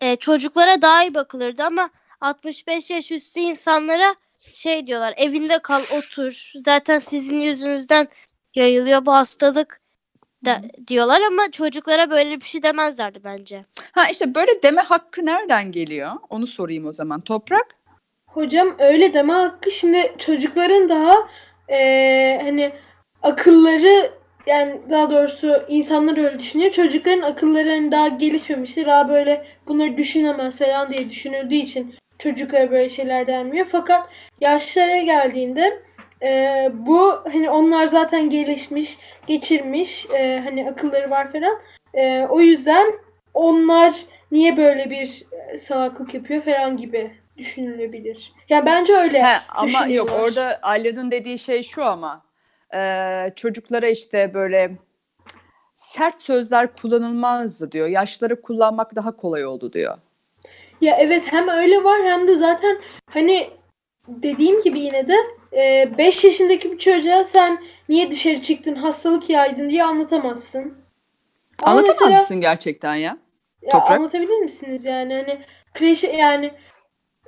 e, 0.00 0.16
çocuklara 0.16 0.82
daha 0.82 1.04
iyi 1.04 1.14
bakılırdı 1.14 1.62
ama 1.62 1.90
65 2.20 2.90
yaş 2.90 3.12
üstü 3.12 3.40
insanlara 3.40 4.14
şey 4.38 4.86
diyorlar 4.86 5.14
evinde 5.16 5.58
kal 5.58 5.82
otur 5.98 6.52
zaten 6.56 6.98
sizin 6.98 7.40
yüzünüzden 7.40 8.08
yayılıyor 8.56 9.06
bu 9.06 9.12
hastalık 9.12 9.80
da, 10.44 10.62
diyorlar 10.86 11.20
ama 11.30 11.50
çocuklara 11.52 12.10
böyle 12.10 12.40
bir 12.40 12.44
şey 12.44 12.62
demezlerdi 12.62 13.20
bence. 13.24 13.64
Ha 13.92 14.02
işte 14.10 14.34
böyle 14.34 14.62
deme 14.62 14.82
hakkı 14.82 15.26
nereden 15.26 15.72
geliyor? 15.72 16.10
Onu 16.30 16.46
sorayım 16.46 16.86
o 16.86 16.92
zaman. 16.92 17.20
Toprak? 17.20 17.66
Hocam 18.26 18.76
öyle 18.78 19.14
deme 19.14 19.32
hakkı 19.32 19.70
şimdi 19.70 20.14
çocukların 20.18 20.88
daha 20.88 21.14
eee, 21.68 22.40
hani 22.44 22.72
akılları 23.22 24.10
yani 24.46 24.80
daha 24.90 25.10
doğrusu 25.10 25.62
insanlar 25.68 26.18
öyle 26.18 26.38
düşünüyor. 26.38 26.72
Çocukların 26.72 27.22
akılları 27.22 27.70
hani 27.70 27.92
daha 27.92 28.08
gelişmemiştir. 28.08 28.86
Daha 28.86 29.08
böyle 29.08 29.46
bunları 29.68 29.96
düşünemez 29.96 30.58
falan 30.58 30.92
diye 30.92 31.10
düşünüldüğü 31.10 31.54
için 31.54 31.94
çocuklara 32.18 32.70
böyle 32.70 32.90
şeyler 32.90 33.26
denmiyor. 33.26 33.66
Fakat 33.72 34.08
yaşlara 34.40 35.00
geldiğinde 35.00 35.82
eee, 36.22 36.70
bu 36.74 37.12
hani 37.32 37.50
onlar 37.50 37.86
zaten 37.86 38.30
gelişmiş, 38.30 38.98
geçirmiş, 39.26 40.06
eee, 40.06 40.40
hani 40.44 40.70
akılları 40.70 41.10
var 41.10 41.32
falan. 41.32 41.58
Eee, 41.94 42.26
o 42.30 42.40
yüzden 42.40 42.86
onlar 43.34 43.94
niye 44.32 44.56
böyle 44.56 44.90
bir 44.90 45.22
e, 45.52 45.58
salaklık 45.58 46.14
yapıyor 46.14 46.42
falan 46.42 46.76
gibi 46.76 47.10
düşünülebilir. 47.36 48.32
Ya 48.48 48.66
bence 48.66 48.96
öyle. 48.96 49.22
He, 49.22 49.36
ama 49.48 49.86
yok 49.86 50.10
orada 50.12 50.58
Alya'nın 50.62 51.10
dediği 51.10 51.38
şey 51.38 51.62
şu 51.62 51.84
ama 51.84 52.22
e, 52.74 52.80
çocuklara 53.36 53.88
işte 53.88 54.34
böyle 54.34 54.70
sert 55.74 56.20
sözler 56.20 56.76
kullanılmazdı 56.76 57.72
diyor. 57.72 57.86
Yaşları 57.86 58.42
kullanmak 58.42 58.96
daha 58.96 59.16
kolay 59.16 59.46
oldu 59.46 59.72
diyor. 59.72 59.98
Ya 60.80 60.96
evet 61.00 61.22
hem 61.26 61.48
öyle 61.48 61.84
var 61.84 62.00
hem 62.04 62.28
de 62.28 62.36
zaten 62.36 62.78
hani 63.10 63.50
dediğim 64.08 64.60
gibi 64.62 64.80
yine 64.80 65.08
de 65.08 65.14
5 65.52 66.24
yaşındaki 66.24 66.72
bir 66.72 66.78
çocuğa 66.78 67.24
sen 67.24 67.58
niye 67.88 68.10
dışarı 68.10 68.42
çıktın 68.42 68.74
hastalık 68.74 69.30
yaydın 69.30 69.70
diye 69.70 69.84
anlatamazsın. 69.84 70.74
Ama 71.62 71.72
Anlatamaz 71.72 72.00
mesela- 72.00 72.20
mısın 72.20 72.40
gerçekten 72.40 72.94
ya? 72.94 73.18
Ya 73.62 73.70
Toprak? 73.70 73.90
anlatabilir 73.90 74.38
misiniz 74.38 74.84
yani 74.84 75.14
hani 75.14 75.38
kreşe 75.74 76.06
yani 76.06 76.50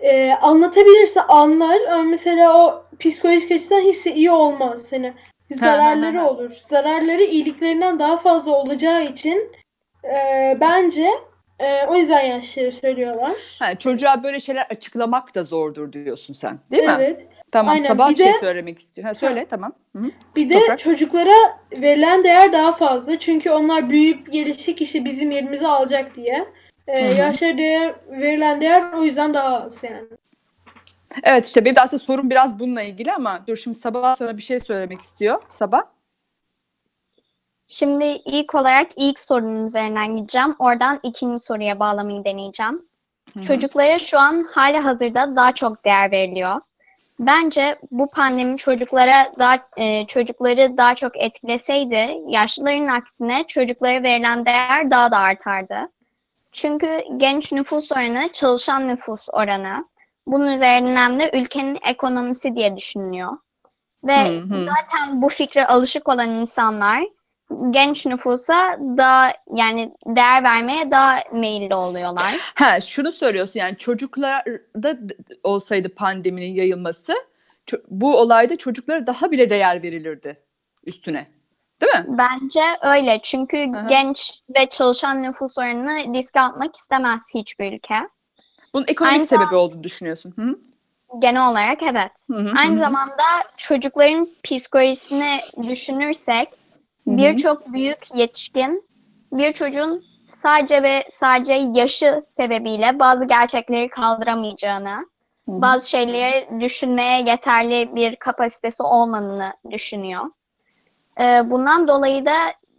e, 0.00 0.32
anlatabilirse 0.32 1.22
anlar 1.22 1.78
ama 1.92 2.02
mesela 2.02 2.66
o 2.66 2.84
psikolojik 3.00 3.50
açıdan 3.50 3.80
hiç 3.80 4.06
iyi 4.06 4.30
olmaz 4.30 4.92
hani 4.92 5.14
zararları 5.54 6.22
olur. 6.24 6.50
Zararları 6.68 7.22
iyiliklerinden 7.22 7.98
daha 7.98 8.16
fazla 8.16 8.52
olacağı 8.52 9.04
için 9.04 9.52
e, 10.04 10.56
bence 10.60 11.10
e, 11.58 11.86
o 11.86 11.96
yüzden 11.96 12.20
yaşları 12.20 12.72
söylüyorlar. 12.72 13.56
Ha, 13.58 13.74
çocuğa 13.74 14.22
böyle 14.22 14.40
şeyler 14.40 14.66
açıklamak 14.70 15.34
da 15.34 15.44
zordur 15.44 15.92
diyorsun 15.92 16.34
sen. 16.34 16.58
Değil 16.70 16.84
mi? 16.84 16.96
evet. 16.98 17.28
Tamam 17.52 17.72
Aynen. 17.72 17.86
sabah 17.88 18.10
Bir 18.10 18.14
bir 18.18 18.22
şey 18.22 18.32
de- 18.32 18.38
söylemek 18.38 18.78
istiyor. 18.78 19.06
Ha, 19.06 19.14
söyle 19.14 19.46
tamam. 19.50 19.72
Hı 19.96 19.98
hı. 19.98 20.10
Bir 20.36 20.50
de 20.50 20.60
Toprak. 20.60 20.78
çocuklara 20.78 21.58
verilen 21.72 22.24
değer 22.24 22.52
daha 22.52 22.72
fazla. 22.72 23.18
Çünkü 23.18 23.50
onlar 23.50 23.90
büyüyüp 23.90 24.32
gelişecek 24.32 24.78
kişi 24.78 25.04
bizim 25.04 25.30
yerimizi 25.30 25.66
alacak 25.66 26.16
diye. 26.16 26.48
E, 26.86 27.14
hı. 27.14 27.20
yaşlara 27.20 27.58
değer, 27.58 27.94
verilen 28.10 28.60
değer 28.60 28.92
o 28.92 29.04
yüzden 29.04 29.34
daha 29.34 29.62
az 29.64 29.84
yani. 29.84 30.04
Evet 31.22 31.46
işte 31.46 31.64
benim 31.64 31.76
de 31.76 31.80
aslında 31.80 32.02
sorum 32.02 32.30
biraz 32.30 32.58
bununla 32.58 32.82
ilgili 32.82 33.12
ama 33.12 33.40
dur 33.46 33.56
şimdi 33.56 33.78
Sabah 33.78 34.14
sana 34.14 34.36
bir 34.36 34.42
şey 34.42 34.60
söylemek 34.60 35.00
istiyor. 35.00 35.42
Sabah. 35.48 35.82
Şimdi 37.66 38.04
ilk 38.04 38.54
olarak 38.54 38.86
ilk 38.96 39.18
sorunun 39.18 39.64
üzerinden 39.64 40.16
gideceğim. 40.16 40.56
Oradan 40.58 41.00
ikinci 41.02 41.42
soruya 41.42 41.80
bağlamayı 41.80 42.24
deneyeceğim. 42.24 42.88
Hı 43.34 43.40
hı. 43.40 43.44
Çocuklara 43.44 43.98
şu 43.98 44.18
an 44.18 44.46
hali 44.50 44.78
hazırda 44.78 45.36
daha 45.36 45.54
çok 45.54 45.84
değer 45.84 46.10
veriliyor. 46.10 46.60
Bence 47.20 47.78
bu 47.90 48.10
pandemi 48.10 48.56
çocuklara 48.56 49.32
daha 49.38 49.68
e, 49.76 50.06
çocukları 50.06 50.76
daha 50.76 50.94
çok 50.94 51.16
etkileseydi, 51.16 52.18
yaşlıların 52.28 52.86
aksine 52.86 53.44
çocuklara 53.46 54.02
verilen 54.02 54.46
değer 54.46 54.90
daha 54.90 55.12
da 55.12 55.18
artardı. 55.18 55.90
Çünkü 56.52 57.04
genç 57.16 57.52
nüfus 57.52 57.92
oranı, 57.92 58.28
çalışan 58.32 58.88
nüfus 58.88 59.26
oranı, 59.32 59.88
bunun 60.26 60.52
üzerinden 60.52 61.20
de 61.20 61.30
ülkenin 61.34 61.78
ekonomisi 61.86 62.56
diye 62.56 62.76
düşünülüyor. 62.76 63.36
Ve 64.04 64.28
Hı 64.28 64.40
hı. 64.40 64.60
zaten 64.60 65.22
bu 65.22 65.28
fikre 65.28 65.66
alışık 65.66 66.08
olan 66.08 66.30
insanlar 66.30 67.04
genç 67.70 68.06
nüfusa 68.06 68.78
daha 68.80 69.32
yani 69.54 69.92
değer 70.06 70.44
vermeye 70.44 70.90
daha 70.90 71.22
meyilli 71.32 71.74
oluyorlar. 71.74 72.52
Ha 72.54 72.80
şunu 72.80 73.12
söylüyorsun 73.12 73.60
yani 73.60 73.76
çocuklarda 73.76 74.98
olsaydı 75.44 75.94
pandeminin 75.94 76.54
yayılması 76.54 77.14
bu 77.90 78.16
olayda 78.16 78.56
çocuklara 78.56 79.06
daha 79.06 79.30
bile 79.30 79.50
değer 79.50 79.82
verilirdi 79.82 80.42
üstüne. 80.86 81.26
Değil 81.80 81.92
mi? 81.92 82.18
Bence 82.18 82.60
öyle. 82.82 83.20
Çünkü 83.22 83.72
Aha. 83.76 83.88
genç 83.88 84.40
ve 84.56 84.68
çalışan 84.68 85.22
nüfus 85.22 85.58
oranını 85.58 86.14
riske 86.14 86.40
atmak 86.40 86.76
istemez 86.76 87.22
hiçbir 87.34 87.72
ülke. 87.72 87.94
Bunun 88.74 88.84
ekonomik 88.88 89.14
Aynı 89.14 89.26
sebebi 89.26 89.54
olduğunu 89.54 89.84
düşünüyorsun. 89.84 90.34
Hı. 90.36 90.58
Genel 91.18 91.50
olarak 91.50 91.82
evet. 91.82 92.12
Hı 92.30 92.36
hı, 92.36 92.52
Aynı 92.58 92.70
hı 92.70 92.72
hı. 92.72 92.76
zamanda 92.76 93.22
çocukların 93.56 94.28
psikolojisini 94.44 95.38
düşünürsek. 95.68 96.48
Birçok 97.16 97.72
büyük 97.72 98.14
yetişkin 98.14 98.88
bir 99.32 99.52
çocuğun 99.52 100.04
sadece 100.26 100.82
ve 100.82 101.04
sadece 101.10 101.52
yaşı 101.52 102.20
sebebiyle 102.36 102.98
bazı 102.98 103.24
gerçekleri 103.24 103.88
kaldıramayacağını, 103.88 104.88
Hı 105.48 105.52
hı. 105.52 105.62
bazı 105.62 105.90
şeyleri 105.90 106.60
düşünmeye 106.60 107.22
yeterli 107.22 107.94
bir 107.94 108.16
kapasitesi 108.16 108.82
olmadığını 108.82 109.52
düşünüyor. 109.70 110.24
Ee, 111.20 111.50
bundan 111.50 111.88
dolayı 111.88 112.26
da 112.26 112.36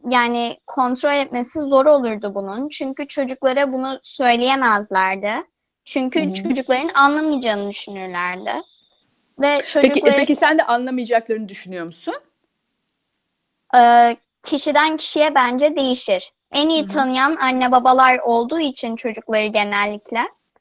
yani 0.09 0.57
kontrol 0.67 1.13
etmesi 1.13 1.59
zor 1.59 1.85
olurdu 1.85 2.35
bunun. 2.35 2.69
Çünkü 2.69 3.07
çocuklara 3.07 3.73
bunu 3.73 3.99
söyleyemezlerdi. 4.01 5.33
Çünkü 5.85 6.25
Hı 6.25 6.29
hı. 6.29 6.33
çocukların 6.33 6.89
anlamayacağını 6.93 7.69
düşünürlerdi. 7.69 8.53
Ve 9.39 9.55
Peki, 9.55 9.67
çocukları 9.67 10.15
peki 10.15 10.35
sen 10.35 10.59
de 10.59 10.63
anlamayacaklarını 10.63 11.49
düşünüyor 11.49 11.85
musun? 11.85 12.15
E, 13.77 14.15
kişiden 14.43 14.97
kişiye 14.97 15.35
bence 15.35 15.75
değişir. 15.75 16.33
En 16.51 16.69
iyi 16.69 16.87
tanıyan 16.87 17.35
anne 17.35 17.71
babalar 17.71 18.19
olduğu 18.19 18.59
için 18.59 18.95
çocukları 18.95 19.45
genellikle 19.45 20.19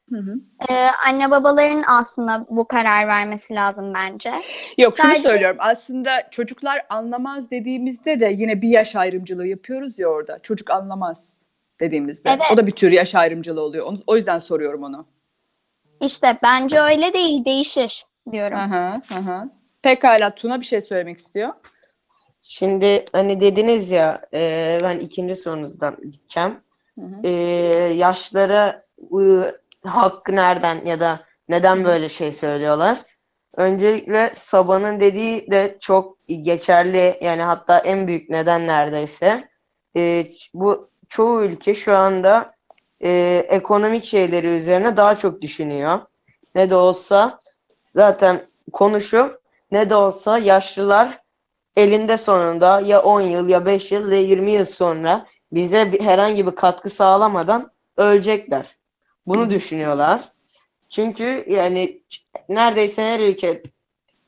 Hı 0.09 0.17
hı. 0.17 0.33
e, 0.69 0.73
anne 1.07 1.31
babaların 1.31 1.83
aslında 1.87 2.45
bu 2.49 2.67
karar 2.67 3.07
vermesi 3.07 3.55
lazım 3.55 3.93
bence. 3.93 4.33
Yok 4.77 4.97
şunu 4.97 5.11
Sadece- 5.11 5.29
söylüyorum 5.29 5.57
aslında 5.59 6.29
çocuklar 6.31 6.81
anlamaz 6.89 7.51
dediğimizde 7.51 8.19
de 8.19 8.31
yine 8.35 8.61
bir 8.61 8.69
yaş 8.69 8.95
ayrımcılığı 8.95 9.47
yapıyoruz 9.47 9.99
ya 9.99 10.07
orada. 10.07 10.39
Çocuk 10.39 10.69
anlamaz 10.69 11.39
dediğimizde. 11.79 12.29
Evet. 12.29 12.41
O 12.53 12.57
da 12.57 12.67
bir 12.67 12.71
tür 12.71 12.91
yaş 12.91 13.15
ayrımcılığı 13.15 13.61
oluyor. 13.61 13.85
Onu, 13.85 13.99
o 14.07 14.17
yüzden 14.17 14.39
soruyorum 14.39 14.83
onu. 14.83 15.05
İşte 16.01 16.37
bence 16.43 16.81
öyle 16.81 17.13
değil, 17.13 17.45
değişir 17.45 18.05
diyorum. 18.31 18.57
Aha, 18.57 19.01
aha. 19.13 19.47
Pekala 19.81 20.29
Tuna 20.35 20.59
bir 20.61 20.65
şey 20.65 20.81
söylemek 20.81 21.17
istiyor. 21.17 21.53
Şimdi 22.41 23.05
hani 23.11 23.39
dediniz 23.39 23.91
ya 23.91 24.21
e, 24.33 24.79
ben 24.83 24.99
ikinci 24.99 25.35
sorunuzdan 25.35 25.97
gideceğim. 26.11 26.55
Hı 26.99 27.05
hı. 27.05 27.27
E, 27.27 27.29
yaşlara 27.93 28.85
bu 28.97 29.43
hakkı 29.83 30.35
nereden 30.35 30.85
ya 30.85 30.99
da 30.99 31.19
neden 31.49 31.83
böyle 31.83 32.09
şey 32.09 32.33
söylüyorlar? 32.33 33.01
Öncelikle 33.55 34.31
Sabah'ın 34.35 34.99
dediği 34.99 35.51
de 35.51 35.77
çok 35.79 36.17
geçerli 36.27 37.17
yani 37.21 37.41
hatta 37.41 37.79
en 37.79 38.07
büyük 38.07 38.29
neden 38.29 38.67
neredeyse. 38.67 39.49
E, 39.95 40.27
bu 40.53 40.89
çoğu 41.09 41.43
ülke 41.43 41.75
şu 41.75 41.95
anda 41.95 42.53
e, 43.03 43.45
ekonomik 43.49 44.03
şeyleri 44.03 44.47
üzerine 44.47 44.97
daha 44.97 45.15
çok 45.15 45.41
düşünüyor. 45.41 45.99
Ne 46.55 46.69
de 46.69 46.75
olsa 46.75 47.39
zaten 47.95 48.41
konuşup 48.73 49.41
ne 49.71 49.89
de 49.89 49.95
olsa 49.95 50.37
yaşlılar 50.37 51.21
elinde 51.77 52.17
sonunda 52.17 52.79
ya 52.81 53.01
10 53.01 53.21
yıl 53.21 53.49
ya 53.49 53.65
5 53.65 53.91
yıl 53.91 54.11
ya 54.11 54.21
20 54.21 54.51
yıl 54.51 54.65
sonra 54.65 55.27
bize 55.51 55.91
bir, 55.91 56.01
herhangi 56.01 56.47
bir 56.47 56.51
katkı 56.51 56.89
sağlamadan 56.89 57.71
ölecekler. 57.97 58.77
Bunu 59.27 59.49
düşünüyorlar. 59.49 60.21
Çünkü 60.89 61.45
yani 61.49 62.03
neredeyse 62.49 63.03
her 63.03 63.19
ülke 63.19 63.63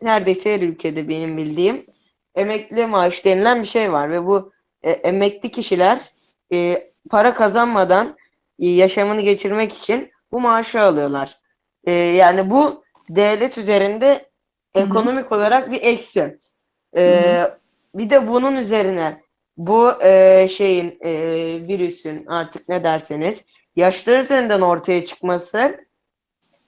neredeyse 0.02 0.54
her 0.54 0.62
ülkede 0.62 1.10
benim 1.10 1.38
bildiğim 1.38 1.86
emekli 2.36 2.86
maaş 2.86 3.26
denilen 3.26 3.62
bir 3.62 3.68
şey 3.68 3.92
var 3.92 4.12
ve 4.12 4.26
bu 4.26 4.52
e, 4.84 4.92
emekli 4.92 5.52
kişiler 5.52 6.00
e, 6.54 6.92
para 7.10 7.34
kazanmadan 7.34 8.18
e, 8.60 8.68
yaşamını 8.68 9.22
geçirmek 9.22 9.74
için 9.74 10.12
bu 10.32 10.40
maaşı 10.40 10.82
alıyorlar. 10.82 11.40
E, 11.84 11.92
yani 11.92 12.50
bu 12.50 12.84
devlet 13.10 13.58
üzerinde 13.58 14.30
ekonomik 14.76 15.32
olarak 15.32 15.72
bir 15.72 15.82
eksi. 15.82 16.40
E, 16.98 17.44
bir 17.96 18.10
de 18.10 18.28
bunun 18.28 18.56
üzerine 18.56 19.22
bu 19.58 20.04
e, 20.04 20.48
şeyin 20.48 20.98
e, 21.06 21.12
virüsün 21.68 22.26
artık 22.26 22.70
ne 22.70 22.84
derseniz 22.84 23.46
yaşlar 23.76 24.20
üzerinden 24.20 24.62
ortaya 24.62 25.06
çıkması 25.06 25.86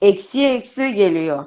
eksiye 0.02 0.54
eksi 0.54 0.94
geliyor. 0.94 1.44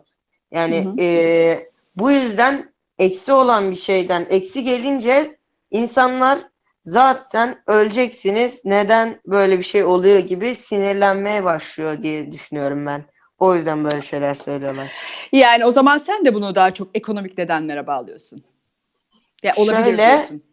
Yani 0.52 0.86
Hı 0.86 0.90
hı. 0.90 0.96
e, 1.02 1.70
bu 1.96 2.12
yüzden 2.12 2.74
eksi 3.00 3.34
olan 3.34 3.72
bir 3.72 3.76
şeyden 3.76 4.26
eksi 4.30 4.64
gelince 4.64 5.38
insanlar 5.72 6.40
zaten 6.86 7.64
öleceksiniz 7.68 8.66
neden 8.66 9.22
böyle 9.28 9.58
bir 9.58 9.64
şey 9.64 9.84
oluyor 9.84 10.20
gibi 10.20 10.56
sinirlenmeye 10.56 11.44
başlıyor 11.44 12.02
diye 12.02 12.32
düşünüyorum 12.32 12.86
ben. 12.86 13.04
O 13.40 13.56
yüzden 13.56 13.84
böyle 13.84 14.02
şeyler 14.02 14.34
söylüyorlar. 14.34 14.92
Yani 15.32 15.66
o 15.66 15.72
zaman 15.72 15.98
sen 15.98 16.26
de 16.26 16.34
bunu 16.34 16.56
daha 16.56 16.72
çok 16.72 16.88
ekonomik 16.94 17.38
nedenlere 17.38 17.88
bağlıyorsun. 17.88 18.44
Ya 19.44 19.54
olabilir 19.58 19.84
Şöyle, 19.86 19.98
diyorsun. 19.98 20.44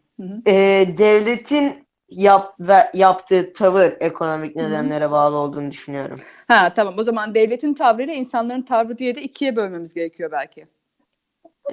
E, 0.46 0.52
devletin 0.98 1.86
yap 2.08 2.54
ve 2.60 2.90
yaptığı 2.94 3.52
tavır 3.52 3.92
ekonomik 4.00 4.56
nedenlere 4.56 5.10
bağlı 5.10 5.36
olduğunu 5.36 5.70
düşünüyorum. 5.70 6.20
Ha 6.48 6.74
tamam 6.74 6.94
o 6.98 7.02
zaman 7.02 7.34
devletin 7.34 7.74
tavrıyla 7.74 8.14
insanların 8.14 8.62
tavrı 8.62 8.98
diye 8.98 9.14
de 9.14 9.22
ikiye 9.22 9.56
bölmemiz 9.56 9.94
gerekiyor 9.94 10.32
belki. 10.32 10.66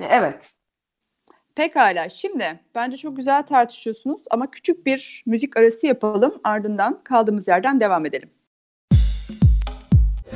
Evet. 0.09 0.49
Pekala 1.55 2.09
şimdi 2.09 2.59
bence 2.75 2.97
çok 2.97 3.17
güzel 3.17 3.43
tartışıyorsunuz 3.43 4.21
ama 4.31 4.51
küçük 4.51 4.85
bir 4.85 5.23
müzik 5.25 5.57
arası 5.57 5.87
yapalım 5.87 6.41
ardından 6.43 7.03
kaldığımız 7.03 7.47
yerden 7.47 7.79
devam 7.79 8.05
edelim. 8.05 8.29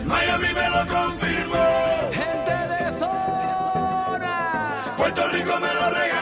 Miami 0.06 0.54
me 0.54 0.70
lo 0.70 0.86
confirmó. 0.94 1.66
Gente 2.12 2.58
de 2.70 2.92
zona. 3.00 4.36
Puerto 4.98 5.24
Rico 5.34 5.60
me 5.60 5.68
lo 5.74 5.86
regaló. 5.96 6.15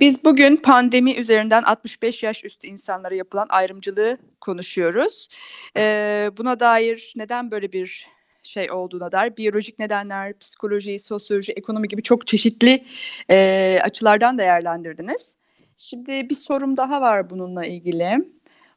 Biz 0.00 0.24
bugün 0.24 0.56
pandemi 0.56 1.14
üzerinden 1.14 1.62
65 1.62 2.22
yaş 2.22 2.44
üstü 2.44 2.66
insanlara 2.66 3.14
yapılan 3.14 3.46
ayrımcılığı 3.48 4.18
konuşuyoruz. 4.40 5.28
Ee, 5.76 6.30
buna 6.36 6.60
dair 6.60 7.12
neden 7.16 7.50
böyle 7.50 7.72
bir 7.72 8.08
şey 8.42 8.70
olduğuna 8.70 9.12
dair 9.12 9.36
biyolojik 9.36 9.78
nedenler, 9.78 10.38
psikoloji, 10.38 10.98
sosyoloji, 10.98 11.52
ekonomi 11.52 11.88
gibi 11.88 12.02
çok 12.02 12.26
çeşitli 12.26 12.84
e, 13.30 13.78
açılardan 13.82 14.38
değerlendirdiniz. 14.38 15.34
Şimdi 15.76 16.30
bir 16.30 16.34
sorum 16.34 16.76
daha 16.76 17.00
var 17.00 17.30
bununla 17.30 17.66
ilgili. 17.66 18.28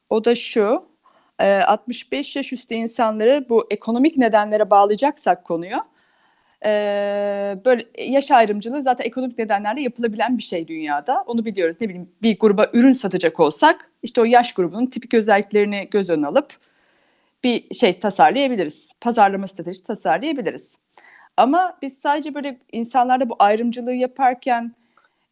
O 0.10 0.26
da 0.26 0.36
şu. 0.36 0.86
e, 1.40 1.54
65 1.54 2.36
yaş 2.36 2.54
üstü 2.54 2.76
insanları 2.76 3.46
bu 3.50 3.68
ekonomik 3.72 4.18
nedenlere 4.18 4.70
bağlayacaksak 4.70 5.46
konuyu. 5.46 5.78
E, 6.66 6.70
böyle 7.66 7.86
yaş 7.98 8.32
ayrımcılığı 8.32 8.84
zaten 8.84 9.06
ekonomik 9.06 9.38
nedenlerle 9.38 9.82
yapılabilen 9.82 10.38
bir 10.38 10.44
şey 10.44 10.68
dünyada. 10.68 11.24
Onu 11.28 11.46
biliyoruz. 11.46 11.78
Ne 11.82 11.90
bileyim 11.90 12.10
bir 12.22 12.40
gruba 12.40 12.70
ürün 12.74 12.94
satacak 12.94 13.40
olsak 13.40 13.92
işte 14.04 14.22
o 14.22 14.26
yaş 14.26 14.54
grubunun 14.54 14.86
tipik 14.86 15.14
özelliklerini 15.14 15.88
göz 15.92 16.10
önüne 16.10 16.28
alıp 16.28 16.58
bir 17.44 17.74
şey 17.76 18.00
tasarlayabiliriz. 18.00 18.92
Pazarlama 19.02 19.48
stratejisi 19.48 19.84
tasarlayabiliriz. 19.84 20.78
Ama 21.38 21.78
biz 21.82 21.98
sadece 21.98 22.34
böyle 22.36 22.58
insanlarda 22.72 23.30
bu 23.30 23.36
ayrımcılığı 23.40 23.94
yaparken 23.94 24.76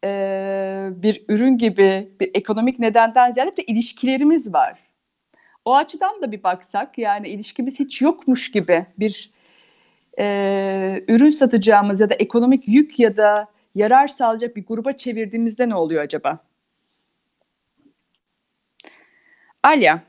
e, 0.04 0.88
bir 0.90 1.24
ürün 1.28 1.58
gibi 1.58 2.08
bir 2.20 2.30
ekonomik 2.34 2.78
nedenden 2.78 3.30
ziyade 3.30 3.56
de 3.56 3.62
ilişkilerimiz 3.62 4.52
var. 4.54 4.78
O 5.64 5.74
açıdan 5.74 6.22
da 6.22 6.32
bir 6.32 6.42
baksak 6.42 6.98
yani 6.98 7.28
ilişkimiz 7.28 7.80
hiç 7.80 8.02
yokmuş 8.02 8.50
gibi 8.50 8.86
bir 8.98 9.30
e, 10.18 11.04
ürün 11.08 11.30
satacağımız 11.30 12.00
ya 12.00 12.10
da 12.10 12.14
ekonomik 12.14 12.68
yük 12.68 12.98
ya 12.98 13.16
da 13.16 13.48
yarar 13.74 14.08
sağlayacak 14.08 14.56
bir 14.56 14.66
gruba 14.66 14.92
çevirdiğimizde 14.92 15.68
ne 15.68 15.74
oluyor 15.74 16.02
acaba? 16.02 16.38
Alya. 19.62 20.02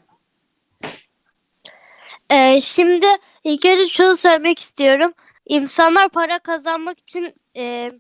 Ee, 2.32 2.62
şimdi 2.62 3.06
ilk 3.44 3.66
önce 3.66 3.90
şunu 3.90 4.16
söylemek 4.16 4.60
istiyorum. 4.60 5.14
İnsanlar 5.46 6.10
para 6.10 6.40
kazanmak 6.40 7.00
için 7.00 7.34
e, 7.56 7.92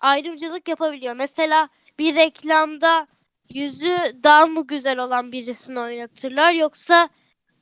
ayrımcılık 0.00 0.68
yapabiliyor. 0.68 1.14
Mesela 1.14 1.68
bir 1.98 2.14
reklamda 2.14 3.06
yüzü 3.54 3.96
daha 4.22 4.46
mı 4.46 4.66
güzel 4.66 4.98
olan 4.98 5.32
birisini 5.32 5.80
oynatırlar 5.80 6.52
yoksa 6.52 7.08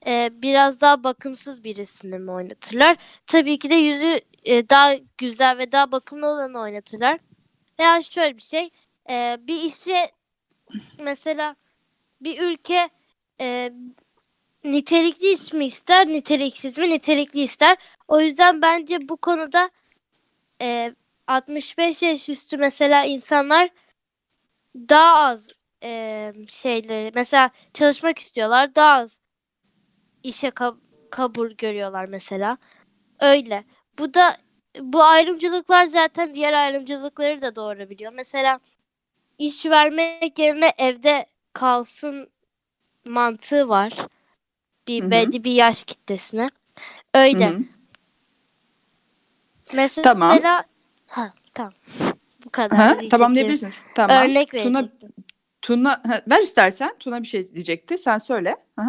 e, 0.06 0.30
biraz 0.42 0.80
daha 0.80 1.04
bakımsız 1.04 1.64
birisini 1.64 2.18
mi 2.18 2.30
oynatırlar? 2.30 2.96
Tabii 3.26 3.58
ki 3.58 3.70
de 3.70 3.74
yüzü 3.74 4.20
e, 4.44 4.68
daha 4.68 4.94
güzel 5.18 5.58
ve 5.58 5.72
daha 5.72 5.92
bakımlı 5.92 6.26
olanı 6.26 6.60
oynatırlar. 6.60 7.18
Veya 7.78 8.02
şöyle 8.02 8.36
bir 8.36 8.42
şey, 8.42 8.70
e, 9.10 9.36
bir 9.40 9.62
işe 9.62 10.10
mesela 10.98 11.56
bir 12.20 12.42
ülke 12.42 12.90
e, 13.40 13.72
nitelikli 14.64 15.32
iş 15.32 15.52
mi 15.52 15.64
ister, 15.66 16.08
niteliksiz 16.08 16.78
mi? 16.78 16.90
Nitelikli 16.90 17.42
ister. 17.42 17.76
O 18.08 18.20
yüzden 18.20 18.62
bence 18.62 19.08
bu 19.08 19.16
konuda 19.16 19.70
e, 20.62 20.94
65 21.26 22.02
yaş 22.02 22.28
üstü 22.28 22.56
mesela 22.56 23.04
insanlar 23.04 23.70
daha 24.76 25.16
az 25.16 25.48
e, 25.84 26.32
şeyleri 26.48 27.12
mesela 27.14 27.50
çalışmak 27.74 28.18
istiyorlar 28.18 28.74
daha 28.74 28.92
az 28.94 29.20
işe 30.22 30.48
kab- 30.48 30.78
kabul 31.10 31.50
görüyorlar 31.50 32.04
mesela. 32.04 32.58
Öyle. 33.20 33.64
Bu 33.98 34.14
da 34.14 34.36
bu 34.80 35.02
ayrımcılıklar 35.02 35.84
zaten 35.84 36.34
diğer 36.34 36.52
ayrımcılıkları 36.52 37.42
da 37.42 37.56
doğurabiliyor. 37.56 38.12
Mesela 38.12 38.60
iş 39.38 39.66
vermek 39.66 40.38
yerine 40.38 40.72
evde 40.78 41.26
kalsın 41.52 42.30
mantığı 43.06 43.68
var. 43.68 43.92
Bir 44.88 45.02
Hı 45.02 45.06
hı. 45.06 45.10
belli 45.10 45.44
bir 45.44 45.52
yaş 45.52 45.84
kitlesine. 45.84 46.50
Öyle. 47.14 47.48
Hı 47.48 47.54
hı. 47.54 47.62
Mesela 49.74 50.02
Tamam. 50.02 50.38
ha 51.06 51.32
tamam. 51.54 51.72
Bu 52.44 52.50
kadar. 52.50 52.78
Ha, 52.78 52.84
diyeceklerim. 52.84 53.08
tamamlayabilirsiniz. 53.08 53.80
Tamam. 53.94 54.16
Örnek 54.16 54.50
Tuna. 54.50 54.88
Tuna, 55.62 55.90
ha, 55.90 56.22
ver 56.30 56.42
istersen. 56.42 56.96
Tuna 56.98 57.22
bir 57.22 57.26
şey 57.26 57.54
diyecekti. 57.54 57.98
Sen 57.98 58.18
söyle. 58.18 58.56
Hı? 58.78 58.84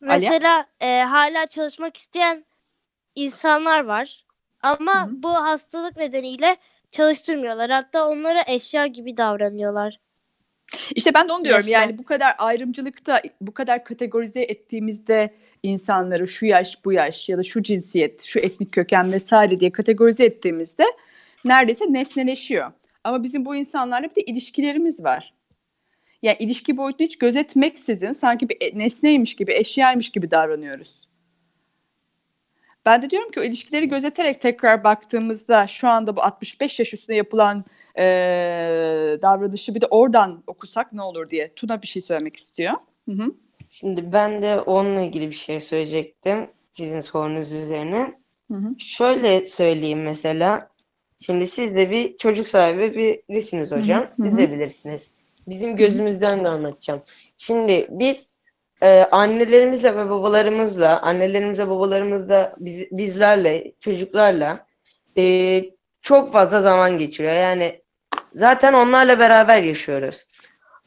Mesela 0.00 0.66
e, 0.80 1.00
hala 1.00 1.46
çalışmak 1.46 1.96
isteyen 1.96 2.44
insanlar 3.14 3.84
var. 3.84 4.24
Ama 4.62 5.06
Hı 5.06 5.10
hı. 5.10 5.22
bu 5.22 5.28
hastalık 5.28 5.96
nedeniyle 5.96 6.56
çalıştırmıyorlar. 6.92 7.70
Hatta 7.70 8.08
onlara 8.08 8.44
eşya 8.46 8.86
gibi 8.86 9.16
davranıyorlar. 9.16 10.00
İşte 10.94 11.14
ben 11.14 11.28
de 11.28 11.32
onu 11.32 11.44
diyorum. 11.44 11.68
Yaşlar. 11.68 11.80
Yani 11.80 11.98
bu 11.98 12.04
kadar 12.04 12.34
ayrımcılıkta, 12.38 13.22
bu 13.40 13.54
kadar 13.54 13.84
kategorize 13.84 14.42
ettiğimizde 14.42 15.34
insanları 15.62 16.26
şu 16.26 16.46
yaş, 16.46 16.84
bu 16.84 16.92
yaş 16.92 17.28
ya 17.28 17.38
da 17.38 17.42
şu 17.42 17.62
cinsiyet, 17.62 18.22
şu 18.22 18.38
etnik 18.38 18.72
köken 18.72 19.12
vesaire 19.12 19.60
diye 19.60 19.72
kategorize 19.72 20.24
ettiğimizde 20.24 20.84
neredeyse 21.44 21.84
nesneleşiyor. 21.92 22.72
Ama 23.04 23.22
bizim 23.22 23.44
bu 23.44 23.56
insanlarla 23.56 24.10
bir 24.10 24.14
de 24.14 24.20
ilişkilerimiz 24.20 25.04
var. 25.04 25.35
Yani 26.26 26.36
ilişki 26.38 26.76
boyutunu 26.76 27.06
hiç 27.06 27.18
gözetmeksizin 27.18 28.12
sanki 28.12 28.48
bir 28.48 28.56
e- 28.60 28.78
nesneymiş 28.78 29.36
gibi, 29.36 29.52
eşyaymış 29.52 30.10
gibi 30.10 30.30
davranıyoruz. 30.30 31.08
Ben 32.86 33.02
de 33.02 33.10
diyorum 33.10 33.30
ki 33.30 33.40
o 33.40 33.42
ilişkileri 33.42 33.88
gözeterek 33.88 34.40
tekrar 34.40 34.84
baktığımızda 34.84 35.66
şu 35.66 35.88
anda 35.88 36.16
bu 36.16 36.22
65 36.22 36.78
yaş 36.78 36.94
üstüne 36.94 37.16
yapılan 37.16 37.64
eee, 37.98 38.04
davranışı 39.22 39.74
bir 39.74 39.80
de 39.80 39.86
oradan 39.86 40.42
okusak 40.46 40.92
ne 40.92 41.02
olur 41.02 41.28
diye. 41.28 41.48
Tuna 41.56 41.82
bir 41.82 41.86
şey 41.86 42.02
söylemek 42.02 42.36
istiyor. 42.36 42.72
Hı 43.08 43.12
hı. 43.12 43.32
Şimdi 43.70 44.12
ben 44.12 44.42
de 44.42 44.60
onunla 44.60 45.00
ilgili 45.00 45.30
bir 45.30 45.34
şey 45.34 45.60
söyleyecektim 45.60 46.46
sizin 46.72 47.00
sorunuz 47.00 47.52
üzerine. 47.52 48.14
Hı 48.52 48.54
hı. 48.58 48.78
Şöyle 48.78 49.46
söyleyeyim 49.46 50.02
mesela. 50.02 50.68
Şimdi 51.20 51.48
siz 51.48 51.76
de 51.76 51.90
bir 51.90 52.18
çocuk 52.18 52.48
sahibi 52.48 53.22
birisiniz 53.28 53.72
hocam. 53.72 54.02
hı 54.02 54.08
Siz 54.14 54.32
hı. 54.32 54.36
de 54.38 54.52
bilirsiniz. 54.52 55.10
Bizim 55.46 55.76
gözümüzden 55.76 56.44
de 56.44 56.48
anlatacağım. 56.48 57.02
Şimdi 57.38 57.86
biz 57.90 58.38
e, 58.82 59.04
annelerimizle 59.10 59.96
ve 59.96 60.10
babalarımızla, 60.10 61.02
annelerimizle 61.02 61.68
babalarımızla, 61.68 62.54
biz, 62.58 62.90
bizlerle, 62.90 63.72
çocuklarla 63.80 64.66
e, 65.18 65.64
çok 66.02 66.32
fazla 66.32 66.62
zaman 66.62 66.98
geçiriyor. 66.98 67.34
Yani 67.34 67.80
zaten 68.34 68.72
onlarla 68.72 69.18
beraber 69.18 69.62
yaşıyoruz. 69.62 70.26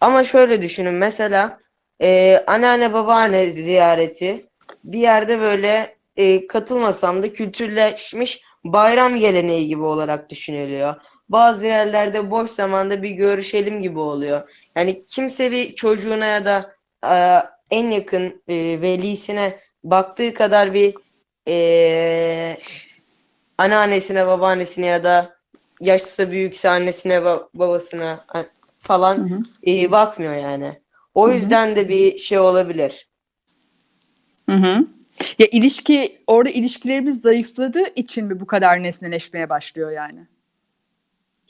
Ama 0.01 0.23
şöyle 0.23 0.61
düşünün 0.61 0.93
mesela 0.93 1.59
e, 2.01 2.43
anneanne 2.47 2.93
babaanne 2.93 3.51
ziyareti 3.51 4.45
bir 4.83 4.99
yerde 4.99 5.39
böyle 5.39 5.95
e, 6.17 6.47
katılmasam 6.47 7.23
da 7.23 7.33
kültürleşmiş 7.33 8.41
bayram 8.63 9.15
geleneği 9.15 9.67
gibi 9.67 9.83
olarak 9.83 10.29
düşünülüyor. 10.29 10.95
Bazı 11.29 11.65
yerlerde 11.65 12.31
boş 12.31 12.51
zamanda 12.51 13.03
bir 13.03 13.09
görüşelim 13.09 13.81
gibi 13.81 13.99
oluyor. 13.99 14.49
Yani 14.75 15.05
kimse 15.05 15.51
bir 15.51 15.75
çocuğuna 15.75 16.25
ya 16.25 16.45
da 16.45 16.75
e, 17.05 17.43
en 17.71 17.91
yakın 17.91 18.41
e, 18.47 18.81
velisine 18.81 19.59
baktığı 19.83 20.33
kadar 20.33 20.73
bir 20.73 20.95
e, 21.47 22.57
anneannesine, 23.57 24.27
babaannesine 24.27 24.85
ya 24.85 25.03
da 25.03 25.35
yaşlısı 25.81 26.31
büyükse 26.31 26.69
annesine, 26.69 27.13
ba- 27.13 27.47
babasına 27.53 28.25
falan 28.79 29.17
Hı 29.17 29.35
hı. 29.35 29.39
e, 29.67 29.91
bakmıyor 29.91 30.35
yani. 30.35 30.81
O 31.13 31.27
Hı 31.27 31.31
hı. 31.31 31.35
yüzden 31.35 31.75
de 31.75 31.89
bir 31.89 32.17
şey 32.17 32.39
olabilir. 32.39 33.09
Hı 34.49 34.55
hı. 34.55 34.85
Ya 35.39 35.47
ilişki 35.51 36.21
orada 36.27 36.49
ilişkilerimiz 36.49 37.21
zayıfladığı 37.21 37.95
için 37.95 38.25
mi 38.25 38.39
bu 38.39 38.47
kadar 38.47 38.83
nesneleşmeye 38.83 39.49
başlıyor 39.49 39.91
yani? 39.91 40.27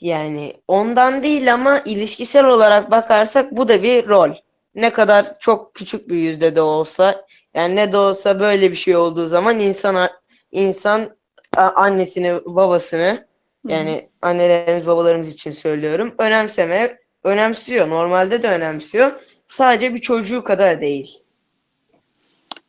Yani 0.00 0.54
ondan 0.68 1.22
değil 1.22 1.54
ama 1.54 1.78
ilişkisel 1.84 2.46
olarak 2.46 2.90
bakarsak 2.90 3.52
bu 3.52 3.68
da 3.68 3.82
bir 3.82 4.08
rol. 4.08 4.30
Ne 4.74 4.90
kadar 4.90 5.38
çok 5.38 5.74
küçük 5.74 6.08
bir 6.08 6.16
yüzde 6.16 6.56
de 6.56 6.60
olsa 6.60 7.26
yani 7.54 7.76
ne 7.76 7.92
de 7.92 7.96
olsa 7.96 8.40
böyle 8.40 8.70
bir 8.70 8.76
şey 8.76 8.96
olduğu 8.96 9.26
zaman 9.26 9.60
insan 9.60 10.10
insan 10.52 11.16
annesini 11.56 12.40
babasını 12.46 13.26
yani 13.68 14.08
annelerimiz 14.22 14.86
babalarımız 14.86 15.28
için 15.28 15.50
söylüyorum 15.50 16.14
önemseme 16.18 16.98
önemsiyor. 17.24 17.88
Normalde 17.88 18.42
de 18.42 18.48
önemsiyor. 18.48 19.12
Sadece 19.48 19.94
bir 19.94 20.00
çocuğu 20.00 20.44
kadar 20.44 20.80
değil. 20.80 21.22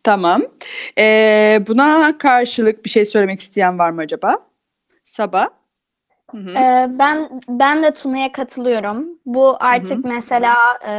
Tamam. 0.03 0.43
Ee, 0.97 1.63
buna 1.67 2.17
karşılık 2.17 2.85
bir 2.85 2.89
şey 2.89 3.05
söylemek 3.05 3.39
isteyen 3.39 3.79
var 3.79 3.89
mı 3.89 4.01
acaba? 4.01 4.47
Sabah. 5.03 5.60
Hı 6.31 6.37
hı. 6.37 6.49
Ee, 6.49 6.87
ben 6.99 7.41
ben 7.47 7.83
de 7.83 7.93
Tuna'ya 7.93 8.31
katılıyorum. 8.31 9.05
Bu 9.25 9.57
artık 9.59 10.05
mesela 10.05 10.55
e, 10.87 10.93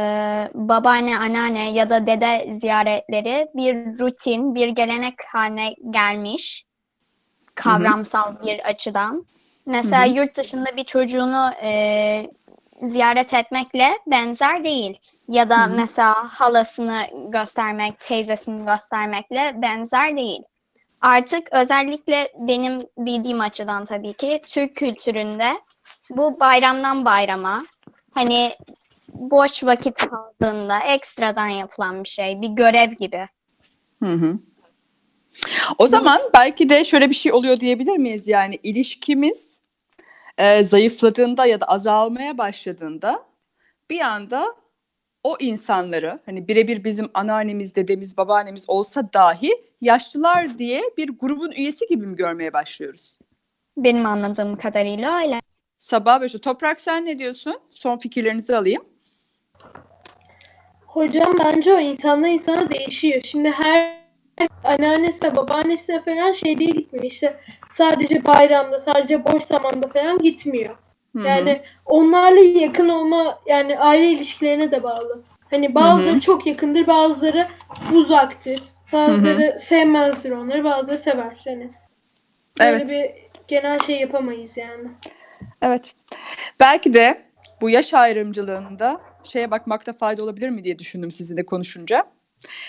babaanne, 0.53 1.17
anneanne 1.17 1.71
ya 1.71 1.89
da 1.89 2.05
dede 2.05 2.53
ziyaretleri 2.53 3.47
bir 3.55 3.99
rutin, 3.99 4.55
bir 4.55 4.67
gelenek 4.67 5.15
haline 5.31 5.75
gelmiş 5.89 6.65
kavramsal 7.55 8.41
bir 8.41 8.59
açıdan. 8.59 9.25
Mesela 9.65 10.05
yurt 10.05 10.37
dışında 10.37 10.77
bir 10.77 10.83
çocuğunu 10.83 11.51
e, 11.63 12.31
ziyaret 12.81 13.33
etmekle 13.33 13.91
benzer 14.07 14.63
değil. 14.63 14.99
Ya 15.27 15.49
da 15.49 15.67
mesela 15.67 16.15
halasını 16.29 17.05
göstermek, 17.27 17.99
teyzesini 17.99 18.65
göstermekle 18.65 19.61
benzer 19.61 20.17
değil. 20.17 20.41
Artık 21.03 21.53
özellikle 21.53 22.27
benim 22.37 22.81
bildiğim 22.97 23.41
açıdan 23.41 23.85
tabii 23.85 24.13
ki 24.13 24.41
Türk 24.47 24.75
kültüründe 24.75 25.51
bu 26.09 26.39
bayramdan 26.39 27.05
bayrama 27.05 27.65
hani 28.13 28.51
boş 29.13 29.63
vakit 29.63 29.97
kaldığında 29.97 30.79
ekstradan 30.79 31.47
yapılan 31.47 32.03
bir 32.03 32.09
şey, 32.09 32.41
bir 32.41 32.47
görev 32.47 32.91
gibi. 32.91 33.27
Hı 34.03 34.13
hı. 34.13 34.39
O 35.77 35.87
zaman 35.87 36.21
belki 36.33 36.69
de 36.69 36.85
şöyle 36.85 37.09
bir 37.09 37.15
şey 37.15 37.33
oluyor 37.33 37.59
diyebilir 37.59 37.97
miyiz? 37.97 38.27
Yani 38.27 38.59
ilişkimiz 38.63 39.61
e, 40.37 40.63
zayıfladığında 40.63 41.45
ya 41.45 41.61
da 41.61 41.65
azalmaya 41.65 42.37
başladığında 42.37 43.23
bir 43.89 44.01
anda 44.01 44.55
o 45.23 45.37
insanları 45.39 46.19
hani 46.25 46.47
birebir 46.47 46.83
bizim 46.83 47.09
anneannemiz, 47.13 47.75
dedemiz, 47.75 48.17
babaannemiz 48.17 48.65
olsa 48.67 49.13
dahi 49.13 49.51
yaşlılar 49.81 50.57
diye 50.57 50.81
bir 50.97 51.09
grubun 51.19 51.51
üyesi 51.51 51.87
gibi 51.87 52.07
mi 52.07 52.15
görmeye 52.15 52.53
başlıyoruz? 52.53 53.17
Benim 53.77 54.05
anladığım 54.05 54.55
kadarıyla 54.55 55.19
öyle. 55.23 55.39
Sabah 55.77 56.21
böyle 56.21 56.39
Toprak 56.39 56.79
sen 56.79 57.05
ne 57.05 57.19
diyorsun? 57.19 57.59
Son 57.69 57.97
fikirlerinizi 57.97 58.57
alayım. 58.57 58.83
Hocam 60.85 61.33
bence 61.39 61.73
o 61.73 61.79
insandan 61.79 62.29
insana 62.29 62.71
değişiyor. 62.71 63.21
Şimdi 63.23 63.51
her 63.51 64.03
anneannesine, 64.63 65.35
babaannesine 65.35 66.01
falan 66.01 66.31
şey 66.31 66.57
diye 66.57 66.69
gitmiyor. 66.69 67.05
İşte 67.05 67.39
sadece 67.71 68.25
bayramda, 68.25 68.79
sadece 68.79 69.25
boş 69.25 69.43
zamanda 69.43 69.87
falan 69.87 70.17
gitmiyor. 70.17 70.75
Yani 71.15 71.61
onlarla 71.85 72.39
yakın 72.39 72.89
olma 72.89 73.39
yani 73.45 73.79
aile 73.79 74.09
ilişkilerine 74.09 74.71
de 74.71 74.83
bağlı. 74.83 75.23
Hani 75.49 75.75
bazıları 75.75 76.19
çok 76.19 76.47
yakındır, 76.47 76.87
bazıları 76.87 77.47
uzaktır. 77.93 78.61
Bazıları 78.93 79.59
sevmezdir 79.59 80.31
onları, 80.31 80.63
bazıları 80.63 80.97
sever. 80.97 81.41
Yani 81.45 81.69
böyle 82.59 82.75
Evet. 82.75 82.91
bir 82.91 83.11
genel 83.47 83.79
şey 83.79 83.99
yapamayız 83.99 84.57
yani. 84.57 84.87
Evet. 85.61 85.93
Belki 86.59 86.93
de 86.93 87.21
bu 87.61 87.69
yaş 87.69 87.93
ayrımcılığında 87.93 89.01
şeye 89.23 89.51
bakmakta 89.51 89.93
fayda 89.93 90.23
olabilir 90.23 90.49
mi 90.49 90.63
diye 90.63 90.79
düşündüm 90.79 91.11
sizinle 91.11 91.45
konuşunca. 91.45 92.03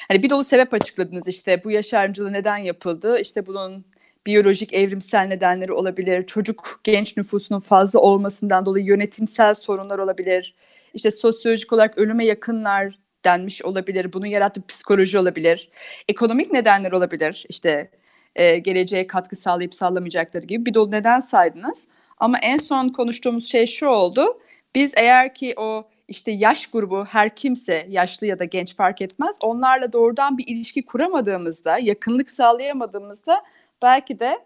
Hani 0.08 0.22
bir 0.22 0.30
dolu 0.30 0.44
sebep 0.44 0.74
açıkladınız 0.74 1.28
işte 1.28 1.64
bu 1.64 1.70
yaş 1.70 1.94
ayrımcılığı 1.94 2.32
neden 2.32 2.56
yapıldı? 2.56 3.18
İşte 3.20 3.46
bunun 3.46 3.84
biyolojik 4.26 4.72
evrimsel 4.72 5.26
nedenleri 5.26 5.72
olabilir. 5.72 6.26
Çocuk 6.26 6.80
genç 6.84 7.16
nüfusunun 7.16 7.60
fazla 7.60 8.00
olmasından 8.00 8.66
dolayı 8.66 8.84
yönetimsel 8.84 9.54
sorunlar 9.54 9.98
olabilir. 9.98 10.54
İşte 10.94 11.10
sosyolojik 11.10 11.72
olarak 11.72 11.98
ölüme 11.98 12.24
yakınlar 12.26 12.98
denmiş 13.24 13.62
olabilir. 13.62 14.12
Bunun 14.12 14.26
yarattığı 14.26 14.66
psikoloji 14.66 15.18
olabilir. 15.18 15.70
Ekonomik 16.08 16.52
nedenler 16.52 16.92
olabilir. 16.92 17.46
İşte 17.48 17.90
e, 18.36 18.58
geleceğe 18.58 19.06
katkı 19.06 19.36
sağlayıp 19.36 19.74
sağlamayacakları 19.74 20.46
gibi 20.46 20.66
bir 20.66 20.74
dolu 20.74 20.90
neden 20.90 21.20
saydınız. 21.20 21.88
Ama 22.18 22.38
en 22.38 22.58
son 22.58 22.88
konuştuğumuz 22.88 23.50
şey 23.50 23.66
şu 23.66 23.86
oldu. 23.86 24.40
Biz 24.74 24.94
eğer 24.96 25.34
ki 25.34 25.54
o 25.56 25.88
işte 26.08 26.30
yaş 26.30 26.66
grubu 26.66 27.04
her 27.04 27.36
kimse 27.36 27.86
yaşlı 27.88 28.26
ya 28.26 28.38
da 28.38 28.44
genç 28.44 28.76
fark 28.76 29.00
etmez 29.00 29.36
onlarla 29.42 29.92
doğrudan 29.92 30.38
bir 30.38 30.46
ilişki 30.46 30.84
kuramadığımızda, 30.84 31.78
yakınlık 31.78 32.30
sağlayamadığımızda 32.30 33.42
belki 33.84 34.20
de 34.20 34.38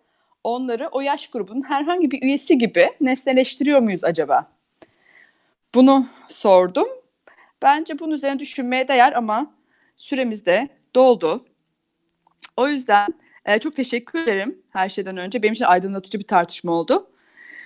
onları 0.44 0.88
o 0.92 1.00
yaş 1.00 1.28
grubunun 1.28 1.62
herhangi 1.62 2.10
bir 2.10 2.22
üyesi 2.22 2.58
gibi 2.58 2.90
nesneleştiriyor 3.00 3.80
muyuz 3.80 4.04
acaba? 4.04 4.52
Bunu 5.74 6.06
sordum. 6.28 6.88
Bence 7.62 7.98
bunun 7.98 8.14
üzerine 8.14 8.38
düşünmeye 8.38 8.88
değer 8.88 9.12
ama 9.12 9.54
süremiz 9.96 10.46
de 10.46 10.68
doldu. 10.94 11.46
O 12.56 12.68
yüzden 12.68 13.08
e, 13.44 13.58
çok 13.58 13.76
teşekkür 13.76 14.22
ederim 14.22 14.62
her 14.70 14.88
şeyden 14.88 15.16
önce. 15.16 15.42
Benim 15.42 15.52
için 15.52 15.64
aydınlatıcı 15.64 16.18
bir 16.18 16.26
tartışma 16.26 16.72
oldu. 16.72 17.10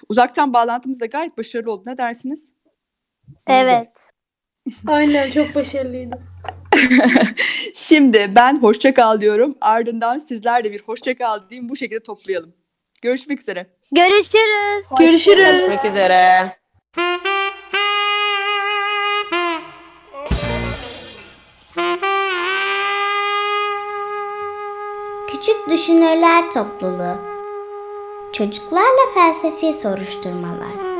Uzaktan 0.09 0.53
bağlantımız 0.53 1.01
da 1.01 1.07
gayet 1.07 1.39
başarılı 1.39 1.73
oldu. 1.73 1.83
Ne 1.87 1.97
dersiniz? 1.99 2.53
Evet. 3.47 3.91
Aynen 4.87 5.31
çok 5.31 5.55
başarılıydı. 5.55 6.23
Şimdi 7.75 8.33
ben 8.37 8.63
hoşça 8.63 8.95
kal 8.95 9.21
diyorum. 9.21 9.55
Ardından 9.61 10.19
sizler 10.19 10.65
de 10.65 10.73
bir 10.73 10.83
hoşça 10.83 11.19
kal 11.19 11.41
diyeyim. 11.51 11.69
Bu 11.69 11.77
şekilde 11.77 12.01
toplayalım. 12.01 12.55
Görüşmek 13.03 13.41
üzere. 13.41 13.67
Görüşürüz. 13.93 14.87
Görüşürüz. 14.99 15.45
Görüşmek 15.45 15.85
üzere. 15.85 16.53
Küçük 25.29 25.71
Düşünürler 25.71 26.51
Topluluğu 26.51 27.17
Çocuklarla 28.33 29.15
Felsefi 29.15 29.73
Soruşturmalar 29.73 30.93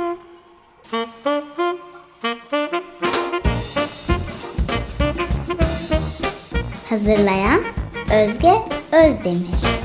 Hazırlayan 6.93 7.61
Özge 8.15 8.53
Özdemir 8.93 9.82